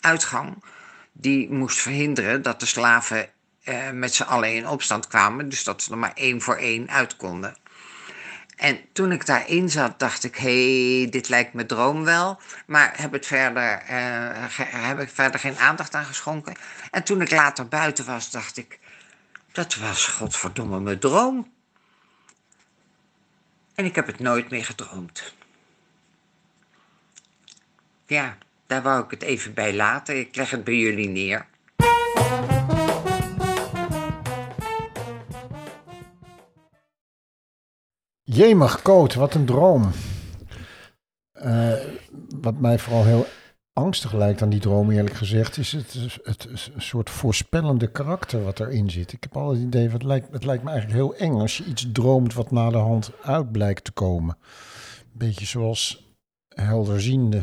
[0.00, 0.64] uitgang
[1.12, 3.28] die moest verhinderen dat de slaven
[3.62, 6.90] eh, met z'n allen in opstand kwamen, dus dat ze er maar één voor één
[6.90, 7.56] uit konden.
[8.56, 12.40] En toen ik daarin zat, dacht ik, hé, hey, dit lijkt me droom wel.
[12.66, 13.96] Maar heb, het verder, eh,
[14.88, 16.54] heb ik verder geen aandacht aan geschonken.
[16.90, 18.78] En toen ik later buiten was, dacht ik,
[19.52, 21.52] dat was godverdomme mijn droom.
[23.74, 25.34] En ik heb het nooit meer gedroomd.
[28.06, 30.18] Ja, daar wou ik het even bij laten.
[30.18, 31.46] Ik leg het bij jullie neer.
[38.22, 39.92] Jemig, Coot, wat een droom.
[41.32, 41.74] Eh,
[42.40, 43.26] wat mij vooral heel
[43.72, 48.44] angstig lijkt aan die droom, eerlijk gezegd, is het, het, het een soort voorspellende karakter
[48.44, 49.12] wat erin zit.
[49.12, 51.56] Ik heb al het idee, van, het, lijkt, het lijkt me eigenlijk heel eng als
[51.56, 54.36] je iets droomt wat na de hand uit blijkt te komen.
[55.12, 56.08] Beetje zoals
[56.48, 57.42] helderziende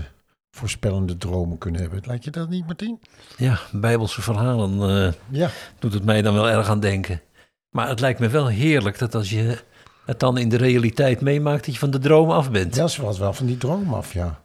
[0.51, 2.01] voorspellende dromen kunnen hebben.
[2.05, 2.99] Lijkt je dat niet, Martien?
[3.37, 7.21] Ja, bijbelse verhalen eh, Ja, doet het mij dan wel erg aan denken.
[7.69, 9.63] Maar het lijkt me wel heerlijk dat als je
[10.05, 12.75] het dan in de realiteit meemaakt, dat je van de droom af bent.
[12.75, 14.39] dat is wat wel van die droom af, ja.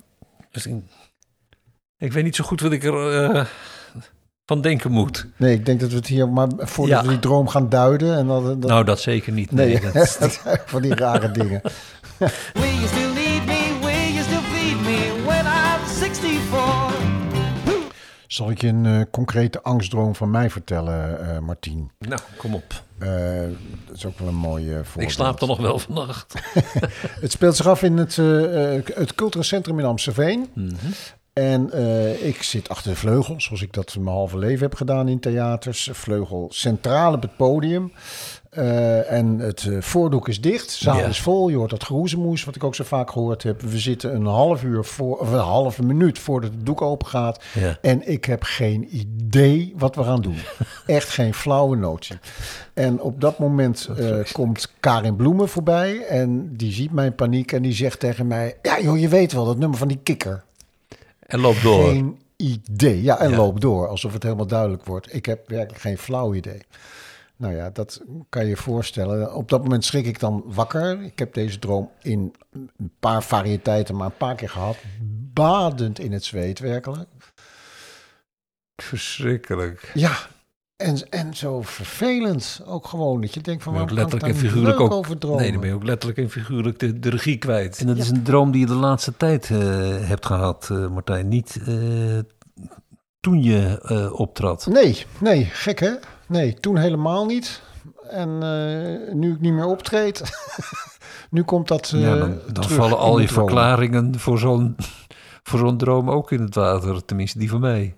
[0.51, 0.75] Dus ik,
[2.05, 3.45] ik weet niet zo goed wat ik er eh,
[4.47, 5.27] van denken moet.
[5.37, 7.03] Nee, ik denk dat we het hier maar voordat Ja.
[7.03, 8.17] we die droom gaan duiden.
[8.17, 9.51] En dat, dat, Nou, dat zeker niet.
[9.51, 11.61] nee, Nee, dat, van die rare dingen.
[12.53, 13.79] Will you still need me?
[13.81, 17.01] Will you still feed me when I'm 64?
[18.27, 21.91] Zal ik je een eh, concrete angstdroom van mij vertellen, eh Martien?
[21.99, 22.83] nou, kom op.
[22.99, 23.09] Eh,
[23.87, 24.97] dat is ook wel een mooie voorbeeld.
[24.97, 26.35] Ik slaap er nog wel vannacht.
[27.21, 30.51] Het speelt zich af in het, eh, eh, het cultureel centrum in Amstelveen.
[30.55, 30.75] Mhm.
[31.33, 35.09] En eh, ik zit achter de vleugel, zoals ik dat mijn halve leven heb gedaan
[35.09, 35.88] in theaters.
[35.92, 37.92] Vleugel centraal op het podium.
[38.51, 40.71] Eh, en het eh, voordoek is dicht.
[40.71, 41.07] Zaal Ja.
[41.07, 41.49] is vol.
[41.49, 43.61] Je hoort dat geroezemoes, wat ik ook zo vaak gehoord heb.
[43.61, 47.45] We zitten een half uur voor, of een halve minuut voordat het doek open gaat.
[47.55, 47.79] Ja.
[47.83, 50.37] En ik heb geen idee wat we gaan doen.
[50.87, 52.18] Echt geen flauwe notie.
[52.75, 53.88] En op dat moment
[54.33, 56.07] komt Karin Bloemen voorbij.
[56.07, 58.57] En die ziet mijn paniek en die zegt tegen mij...
[58.62, 60.45] Ja joh, je weet wel, dat nummer van die kikker.
[61.33, 61.88] En loop door.
[61.88, 63.03] Geen idee.
[63.03, 63.37] Ja, en Ja.
[63.37, 63.88] loop door.
[63.88, 65.14] Alsof het helemaal duidelijk wordt.
[65.14, 66.61] Ik heb werkelijk geen flauw idee.
[67.37, 69.35] Nou ja, dat kan je je voorstellen.
[69.35, 71.03] Op dat moment schrik ik dan wakker.
[71.03, 74.77] Ik heb deze droom in een paar variëteiten, maar een paar keer gehad.
[75.33, 77.09] Badend in het zweet, werkelijk.
[78.77, 79.90] Verschrikkelijk.
[79.95, 80.16] Ja,
[80.83, 83.21] en, en zo vervelend ook gewoon.
[83.21, 84.99] Dat je denkt van, waarom ook kan ik letterlijk en figuurlijk leuk ook.
[84.99, 85.40] over dromen?
[85.40, 87.79] Nee, dan ben je ook letterlijk en figuurlijk de, de regie kwijt.
[87.79, 89.59] En dat is een droom die je de laatste tijd eh,
[90.01, 91.29] hebt gehad, eh, Martijn.
[91.29, 91.75] Niet eh,
[93.21, 94.66] toen je eh, optrad.
[94.66, 95.90] Nee, nee, gek hè?
[96.29, 97.62] Nee, toen helemaal niet.
[98.09, 100.23] En eh, nu ik niet meer optreed,
[101.31, 101.92] nu komt dat.
[101.95, 104.77] eh, ja, dan, dan terug vallen al je verklaringen voor zo'n,
[105.49, 107.05] voor zo'n droom ook in het water.
[107.05, 107.97] Tenminste, die van mij.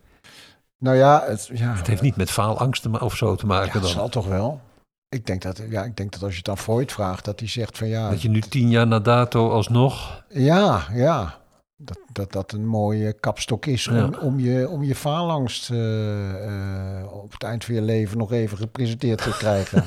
[0.78, 3.90] Nou ja, het, ja, Het heeft niet met faalangst of zo te maken dan.
[3.90, 4.60] zal toch wel.
[5.08, 7.48] Ik denk, dat, ja, ik denk dat als je het aan Freud vraagt, dat hij
[7.48, 10.24] zegt van ja, Dat je nu tien jaar na dato alsnog...
[10.28, 11.38] ja, ja,
[11.76, 14.10] dat dat, dat een mooie kapstok is om, Ja.
[14.20, 18.58] om, je, om je faalangst eh, eh, op het eind van je leven nog even
[18.58, 19.84] gepresenteerd te krijgen.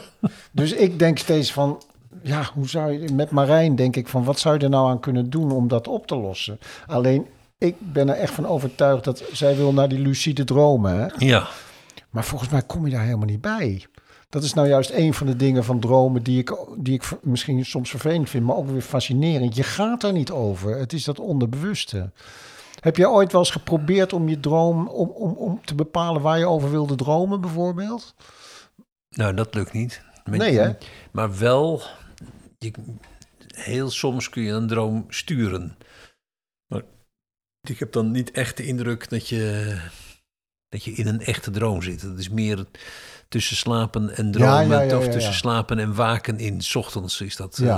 [0.52, 1.82] dus ik denk steeds van,
[2.22, 5.00] ja, hoe zou je, met Marijn denk ik van, wat zou je er nou aan
[5.00, 6.58] kunnen doen om dat op te lossen?
[6.86, 7.26] Alleen,
[7.58, 11.06] ik ben er echt van overtuigd dat zij wil naar die lucide dromen, hè?
[11.26, 11.48] Ja.
[12.10, 13.86] Maar volgens mij kom je daar helemaal niet bij.
[14.28, 17.64] Dat is nou juist een van de dingen van dromen die ik, die ik misschien
[17.64, 19.56] soms vervelend vind, maar ook weer fascinerend.
[19.56, 20.76] Je gaat er niet over.
[20.78, 22.10] Het is dat onderbewuste.
[22.80, 26.38] Heb jij ooit wel eens geprobeerd om je droom, om, om, om te bepalen waar
[26.38, 28.14] je over wilde dromen bijvoorbeeld?
[29.10, 30.02] Nou, dat lukt niet.
[30.24, 30.70] Nee, hè?
[31.10, 31.82] Maar wel,
[32.58, 32.72] je,
[33.46, 35.76] heel soms kun je een droom sturen.
[37.64, 39.74] Ik heb dan niet echt de indruk dat je,
[40.68, 42.02] dat je in een echte droom zit.
[42.02, 42.64] Het is meer
[43.28, 46.62] tussen slapen en dromen, ja, ja, of tussen slapen en waken in.
[46.62, 47.76] 's ochtends is dat, eh,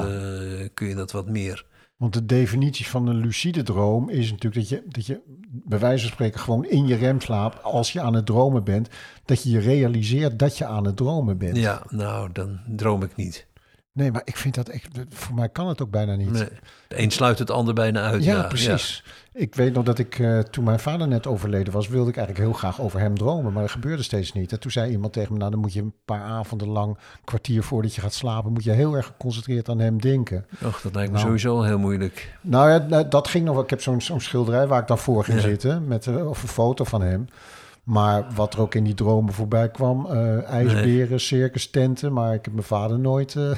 [0.75, 1.67] kun je dat wat meer.
[1.97, 6.03] Want de definitie van een lucide droom is natuurlijk dat je, dat je bij wijze
[6.03, 8.89] van spreken gewoon in je remslaap, als je aan het dromen bent,
[9.25, 11.57] dat je je realiseert dat je aan het dromen bent.
[11.57, 13.47] Ja, nou, dan droom ik niet.
[13.97, 16.31] Nee, maar ik vind dat echt, voor mij kan het ook bijna niet.
[16.31, 16.49] Nee,
[16.89, 18.25] de een sluit het ander bijna uit.
[18.25, 19.05] Ja, Ja, precies.
[19.33, 22.47] Ik weet nog dat ik, eh, toen mijn vader net overleden was, wilde ik eigenlijk
[22.49, 23.53] heel graag over hem dromen.
[23.53, 24.53] Maar dat gebeurde steeds niet.
[24.53, 27.63] En toen zei iemand tegen me, nou dan moet je een paar avonden lang, kwartier
[27.63, 30.47] voordat je gaat slapen, moet je heel erg geconcentreerd aan hem denken.
[30.65, 31.27] Och, dat lijkt me Nou.
[31.27, 32.35] sowieso heel moeilijk.
[32.41, 33.63] Nou ja, nou, dat ging nog wel.
[33.65, 35.43] Ik heb zo'n zo'n schilderij waar ik dan voor ging Ja.
[35.47, 37.29] zitten, met eh, of een foto van hem.
[37.87, 42.13] Maar wat er ook in die dromen voorbij kwam, eh, ijsberen, circus tenten.
[42.13, 43.51] Maar ik heb mijn vader nooit, eh,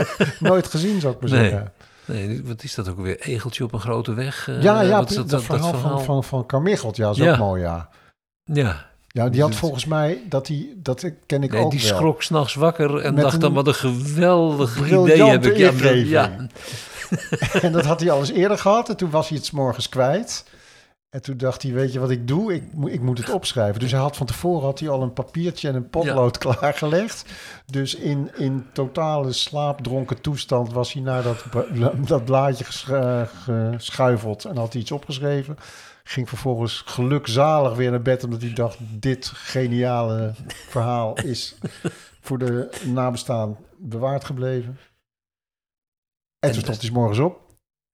[0.50, 1.48] nooit gezien, zou ik maar Nee.
[1.50, 1.72] zeggen.
[2.04, 3.20] Nee, wat is dat ook weer?
[3.20, 4.48] Egeltje op een grote weg?
[4.48, 7.32] Eh, Ja, ja, wat dat, verhaal, Van, van, van Carmichelt, ja, is Ja.
[7.32, 7.88] ook mooi, ja.
[8.44, 11.88] Ja, Ja, die had volgens mij, dat, die, dat ken ik nee, ook die wel.
[11.96, 15.56] schrok s'nachts wakker en Met dacht dan wat een geweldig idee heb ik.
[15.56, 16.36] Ja, ja,
[17.62, 18.88] En dat had hij al eens eerder gehad.
[18.88, 20.44] En toen was hij het 's morgens kwijt.
[21.08, 22.54] En toen dacht hij, weet je wat ik doe?
[22.54, 23.80] Ik, moet- ik moet het opschrijven.
[23.80, 27.24] Dus hij had van tevoren had hij al een papiertje en een potlood klaargelegd.
[27.66, 32.86] Dus in, in totale slaapdronken toestand was hij naar dat, bla- dat blaadje ges-
[33.44, 35.56] geschuifeld en had hij iets opgeschreven.
[36.04, 40.34] Ging vervolgens gelukzalig weer naar bed, omdat hij dacht, dit geniale
[40.68, 41.58] verhaal is
[42.20, 44.78] voor de nabestaan bewaard gebleven.
[46.38, 47.46] En, En toen stond hij morgens op.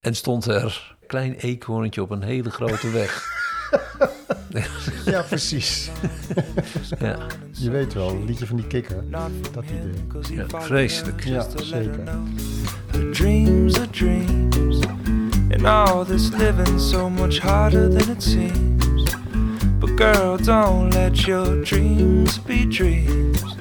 [0.05, 3.33] En stond er een klein eekhoorntje op een hele grote weg.
[5.05, 5.91] Ja, precies.
[7.01, 7.17] ja,
[7.53, 9.05] Je weet wel, een liedje van die kikker.
[9.53, 10.37] Dat idee.
[10.37, 11.25] ja, vreselijk.
[11.25, 12.05] Ja, zeker.
[12.91, 14.87] The dreams are dreams,
[15.51, 19.17] and all this living's so much harder than it seems.
[19.79, 23.57] But girl, don't let your dreams be dreams.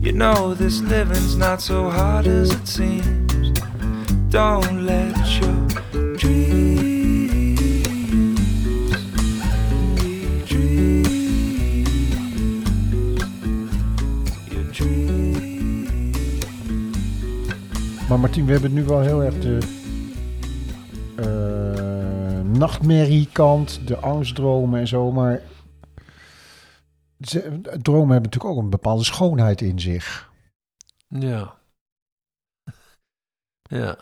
[0.00, 3.52] You know this living's not so hard as it seems.
[4.28, 5.63] Don't let your
[18.08, 19.58] Maar Martien, we hebben nu wel heel erg de
[21.16, 21.64] eh
[22.58, 25.12] nachtmerriekant, de angstdromen en zo.
[25.12, 25.42] Maar
[27.82, 30.32] dromen hebben natuurlijk ook een bepaalde schoonheid in zich.
[31.08, 31.58] Ja.
[33.62, 33.98] Ja.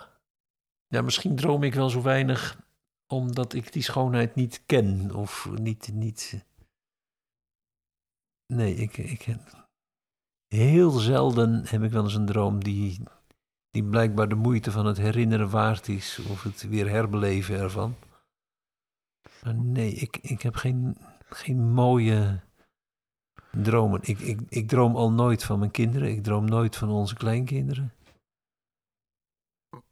[0.86, 2.60] Ja, misschien droom ik wel zo weinig
[3.06, 5.90] omdat ik die schoonheid niet ken of niet.
[5.92, 6.44] niet...
[8.46, 9.36] Nee, ik, ik,
[10.46, 13.02] heel zelden heb ik wel eens een droom die,
[13.72, 16.20] die blijkbaar de moeite van het herinneren waard is.
[16.30, 17.94] Of het weer herbeleven ervan.
[19.42, 20.96] Maar nee, ik, ik heb geen,
[21.28, 22.40] geen mooie
[23.50, 24.00] dromen.
[24.02, 26.10] Ik, ik, ik droom al nooit van mijn kinderen.
[26.10, 27.92] Ik droom nooit van onze kleinkinderen.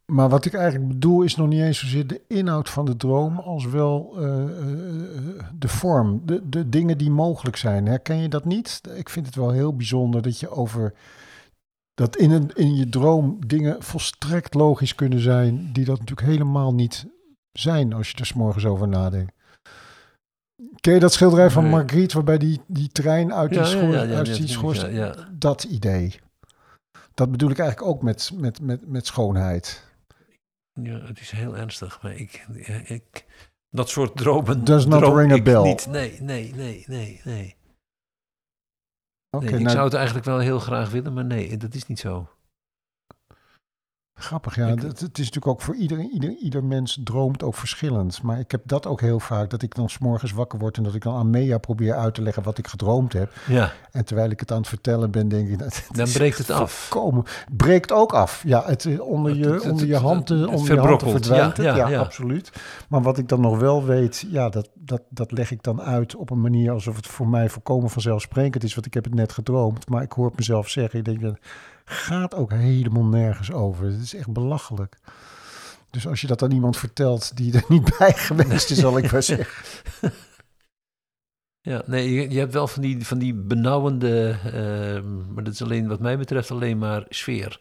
[0.05, 3.39] Maar wat ik eigenlijk bedoel is nog niet eens zozeer de inhoud van de droom,
[3.39, 7.85] als wel eh, eh, de vorm, de, de dingen die mogelijk zijn.
[7.85, 8.81] Herken je dat niet?
[8.95, 10.93] Ik vind het wel heel bijzonder dat je over
[12.01, 16.73] dat in, een, in je droom dingen volstrekt logisch kunnen zijn, die dat natuurlijk helemaal
[16.73, 17.05] niet
[17.51, 19.33] zijn als je er 's morgens over nadenkt.
[20.79, 21.69] Ken je dat schilderij van.
[21.69, 25.13] Marguerite, waarbij die, die trein uit die, Ja, schoor, ja, ja, uit die schoorsteen-.
[25.31, 26.19] Dat idee.
[27.13, 29.83] Dat bedoel ik eigenlijk ook met, met, met, met schoonheid.
[30.73, 32.01] Ja, het is heel ernstig.
[32.01, 32.47] Maar ik,
[32.83, 33.25] ik,
[33.69, 34.63] dat soort dromen.
[34.63, 35.61] Does not droom ring a bell.
[35.61, 35.87] Niet.
[35.87, 37.55] Nee, nee, nee, nee, nee.
[39.37, 41.99] Nee ik nou, zou het eigenlijk wel heel graag willen, maar nee, dat is niet
[41.99, 42.27] zo.
[44.21, 44.67] Grappig, ja.
[44.67, 48.21] Ik- Het, het is natuurlijk ook voor iedereen, ieder, ieder mens droomt ook verschillend.
[48.21, 50.93] Maar ik heb dat ook heel vaak, dat ik dan s'morgens wakker word en dat
[50.95, 53.31] ik dan aan Mea probeer uit te leggen wat ik gedroomd heb.
[53.47, 56.49] Ja, En terwijl ik het aan het vertellen ben, denk ik, dat dan breekt het
[56.49, 56.71] af.
[56.71, 58.43] volkomen- breekt ook af.
[58.45, 61.11] Ja, het is onder je, Het- het- onder je het onder je verbrokkelt.
[61.11, 61.75] verdwijnt Ja.
[61.89, 62.51] Ja, absoluut.
[62.87, 66.15] Maar wat ik dan nog wel weet, ja, dat, dat, dat leg ik dan uit
[66.15, 68.73] op een manier alsof het voor mij volkomen vanzelfsprekend is.
[68.73, 70.99] Want ik heb het net gedroomd, maar ik hoor het mezelf zeggen.
[70.99, 71.37] Ik denk,
[71.91, 73.85] gaat ook helemaal nergens over.
[73.85, 74.97] Het is echt belachelijk.
[75.89, 79.11] Dus als je dat aan iemand vertelt die er niet bij geweest is, zal ik
[79.11, 79.63] maar zeggen.
[81.63, 85.61] Ja, nee, je, je hebt wel van die, van die benauwende, ehm, maar dat is
[85.61, 87.59] alleen wat mij betreft alleen maar sfeer.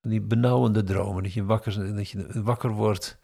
[0.00, 3.18] Van die benauwende dromen, dat je wakker, dat je wakker wordt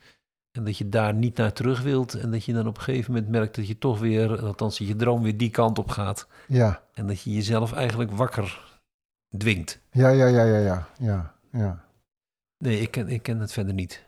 [0.51, 2.15] en dat je daar niet naar terug wilt.
[2.15, 4.89] En dat je dan op een gegeven moment merkt dat je toch weer, althans dat
[4.89, 6.29] je droom weer die kant op gaat.
[6.49, 8.72] Ja, En dat je jezelf eigenlijk wakker
[9.39, 9.79] dwingt.
[9.91, 11.35] ja, ja, ja, ja, ja, ja.
[11.53, 11.85] ja.
[12.59, 14.05] Nee, ik ken, ik ken het verder niet.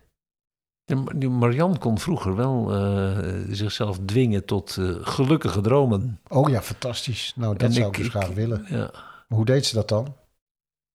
[1.28, 6.20] Marianne kon vroeger wel eh, zichzelf dwingen tot eh, gelukkige dromen.
[6.28, 7.32] Oh ja, fantastisch.
[7.36, 8.64] Nou, dat En zou ik- ik dus ik- graag willen.
[8.68, 8.90] Ja.
[9.28, 10.16] Maar hoe deed ze dat dan?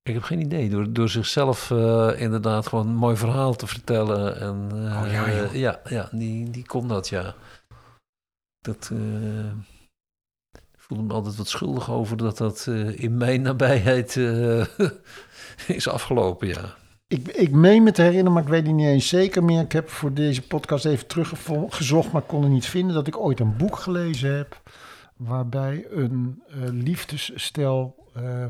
[0.01, 0.69] Ik heb geen idee.
[0.69, 4.39] Door, door zichzelf eh, inderdaad gewoon een mooi verhaal te vertellen.
[4.39, 7.35] En, Oh, ja, ja, ja, die, die kon dat, ja.
[8.59, 8.91] Dat,
[10.89, 14.65] voelde me altijd wat schuldig over dat dat eh, in mijn nabijheid eh,
[15.77, 16.77] is afgelopen, ja.
[17.09, 19.61] Ik, ik meen me te herinneren, maar ik weet het niet eens zeker meer.
[19.61, 23.39] Ik heb voor deze podcast even teruggezocht, maar kon het niet vinden dat ik ooit
[23.39, 24.61] een boek gelezen heb.
[25.17, 28.49] Waarbij een eh, liefdesstel ehm,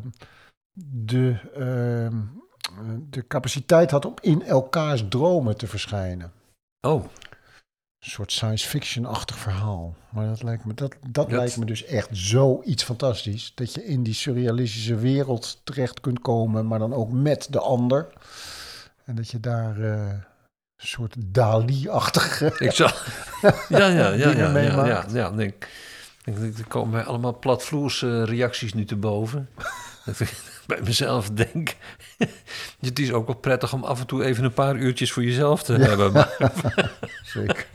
[0.83, 2.17] de, ehm,
[2.63, 6.31] eh, de capaciteit had om in elkaars dromen te verschijnen.
[6.81, 7.05] Oh,
[7.99, 9.95] Een soort science fiction-achtig verhaal.
[10.09, 13.51] Maar dat lijkt me, dat, dat Dat- lijkt me dus echt zoiets fantastisch.
[13.55, 18.07] Dat je in die surrealistische wereld terecht kunt komen, maar dan ook met de ander.
[19.05, 22.45] En dat je daar eh, een soort Dali-achtige...
[22.67, 22.91] ik zal...
[23.41, 25.29] ja, ja, ja, ja, ja, ja, ja.
[25.29, 25.67] nee, ik-
[26.57, 29.49] Er komen mij allemaal platvloerse reacties nu te boven.
[30.69, 31.75] Bij mezelf denk...
[32.79, 35.63] Het is ook wel prettig om af en toe even een paar uurtjes voor jezelf
[35.63, 36.11] te hebben.
[36.11, 36.35] Maar,
[37.33, 37.67] Zeker.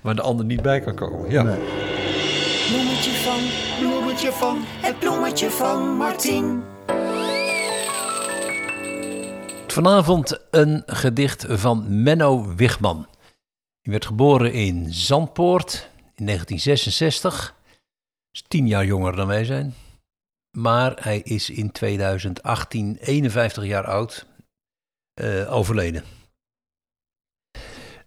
[0.00, 1.30] waar de ander niet bij kan komen.
[1.30, 1.42] Ja.
[1.42, 1.58] Nee.
[2.68, 3.40] Bloemetje van,
[3.78, 6.62] bloemetje van, het bloemetje van Martin.
[9.66, 13.06] Vanavond een gedicht van Menno Wigman.
[13.80, 17.54] Hij werd geboren in Zandpoort in 1966.
[18.32, 19.74] Is tien jaar jonger dan wij zijn.
[20.50, 24.28] Maar hij is in 2018 51 jaar oud.
[25.14, 26.04] eh, overleden.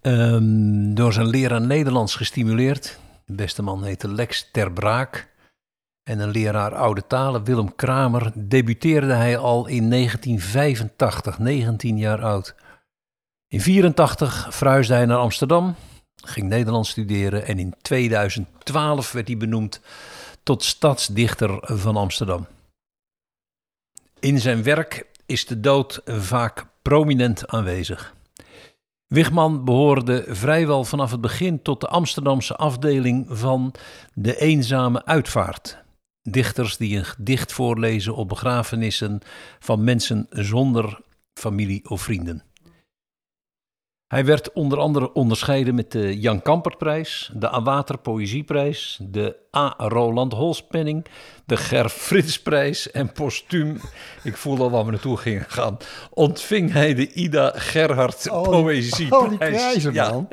[0.00, 2.98] Ehm, door zijn leraar Nederlands gestimuleerd.
[3.24, 5.32] De beste man heette Lex Ter Braak.
[6.02, 12.54] En een leraar oude talen, Willem Kramer, debuteerde hij al in 1985, 19 jaar oud.
[13.48, 15.74] In 84 verhuisde hij naar Amsterdam,
[16.14, 19.80] ging Nederlands studeren en in 2012 werd hij benoemd
[20.44, 22.46] tot stadsdichter van Amsterdam.
[24.20, 28.14] In zijn werk is de dood vaak prominent aanwezig.
[29.06, 33.74] Wigman behoorde vrijwel vanaf het begin tot de Amsterdamse afdeling van
[34.12, 35.82] de Eenzame Uitvaart.
[36.22, 39.20] Dichters die een gedicht voorlezen op begrafenissen
[39.58, 41.00] van mensen zonder
[41.34, 42.42] familie of vrienden.
[44.08, 49.74] Hij werd onder andere onderscheiden met de Jan Kampertprijs, de Awater Poëzieprijs, de A.
[49.76, 51.06] Roland Holspenning,
[51.46, 53.80] de Ger Fritsprijs en postuum,
[54.22, 55.76] ik voel al waar we naartoe gingen gaan,
[56.10, 59.10] ontving hij de Ida Gerhard Al die- Poëzieprijs.
[59.22, 60.10] al die prijzen, ja.
[60.10, 60.28] man.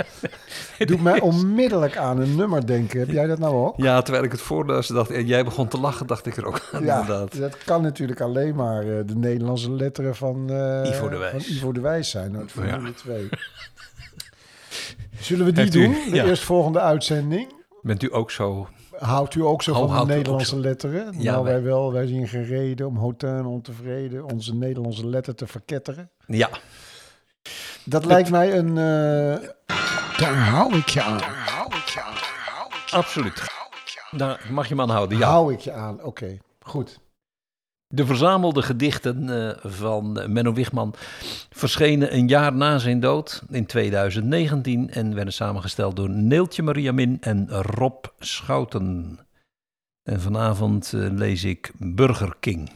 [0.78, 3.00] Doet mij onmiddellijk aan een nummer denken.
[3.00, 3.74] Heb jij dat nou ook?
[3.78, 6.62] Ja, terwijl ik het voorlas, dacht en jij begon te lachen, dacht ik er ook
[6.72, 7.38] aan, Ja, inderdaad.
[7.40, 11.46] dat kan natuurlijk alleen maar eh, de Nederlandse letteren van, eh, Ivo de Wijs.
[11.46, 12.38] van Ivo de Wijs zijn.
[12.38, 12.62] uit Ja.
[12.62, 13.30] Formule 2.
[15.20, 15.92] Zullen we die u- doen?
[16.10, 16.26] De ja.
[16.26, 17.54] eerstvolgende uitzending.
[17.82, 18.68] Bent u ook zo...
[19.02, 20.62] Houdt u ook zo Oh, van de Nederlandse zo.
[20.62, 21.14] letteren?
[21.18, 21.92] Ja, nou, wij- wij wel.
[21.94, 26.10] Wij zien geen reden om hotel ontevreden onze Nederlandse letter te verketteren.
[26.26, 26.50] Ja,
[27.86, 28.68] Dat lijkt mij een...
[28.70, 29.50] eh,
[30.18, 31.20] daar hou ik je aan.
[32.92, 33.50] absoluut.
[34.12, 35.30] Daar mag je me aan houden, ja.
[35.30, 36.04] Hou ik je aan.
[36.04, 37.00] Oké, goed.
[37.94, 40.94] De verzamelde gedichten eh, van Menno Wichman
[41.50, 47.22] verschenen een jaar na zijn dood in 2019 en werden samengesteld door Neeltje Maria Min
[47.22, 49.20] en Rob Schouten.
[50.04, 52.72] En vanavond eh, lees ik Burger King.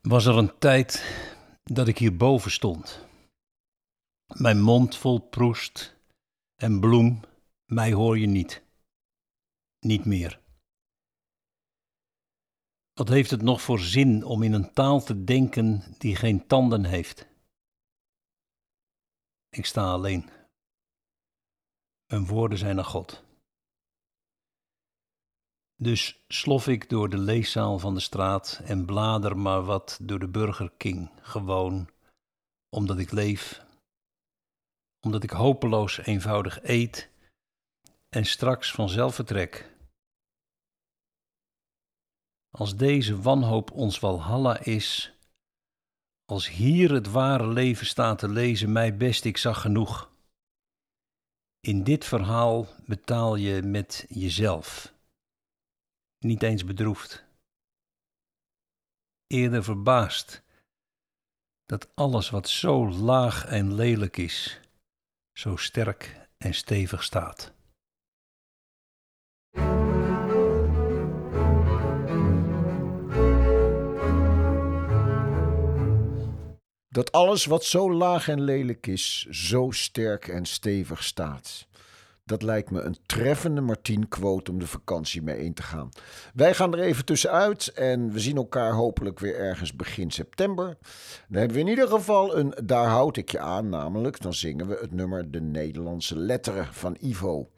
[0.00, 1.04] Was er een tijd
[1.64, 3.06] dat ik hierboven stond.
[4.32, 5.96] Mijn mond vol proest
[6.56, 7.20] en bloem,
[7.66, 8.62] mij hoor je niet.
[9.80, 10.41] Niet meer.
[12.94, 16.84] Wat heeft het nog voor zin om in een taal te denken die geen tanden
[16.84, 17.26] heeft?
[19.48, 20.30] Ik sta alleen.
[22.06, 23.24] Mijn woorden zijn aan God.
[25.76, 30.28] Dus slof ik door de leeszaal van de straat en blader maar wat door de
[30.28, 31.90] Burger King, gewoon
[32.68, 33.64] omdat ik leef,
[35.00, 37.10] omdat ik hopeloos eenvoudig eet
[38.08, 39.71] en straks vanzelf vertrek.
[42.58, 45.12] Als deze wanhoop ons walhalla is,
[46.24, 50.10] als hier het ware leven staat te lezen, mij best, ik zag genoeg.
[51.60, 54.94] In dit verhaal betaal je met jezelf,
[56.18, 57.24] niet eens bedroefd,
[59.26, 60.42] eerder verbaasd
[61.64, 64.60] dat alles wat zo laag en lelijk is,
[65.32, 67.51] zo sterk en stevig staat.
[76.92, 81.66] Dat alles wat zo laag en lelijk is, zo sterk en stevig staat.
[82.24, 85.88] Dat lijkt me een treffende Martien-quote om de vakantie mee in te gaan.
[86.34, 90.76] Wij gaan er even tussenuit en we zien elkaar hopelijk weer ergens begin september.
[91.28, 94.68] Dan hebben we in ieder geval een Daar houd ik je aan, namelijk dan zingen
[94.68, 97.50] we het nummer De Nederlandse Letteren van Ivo.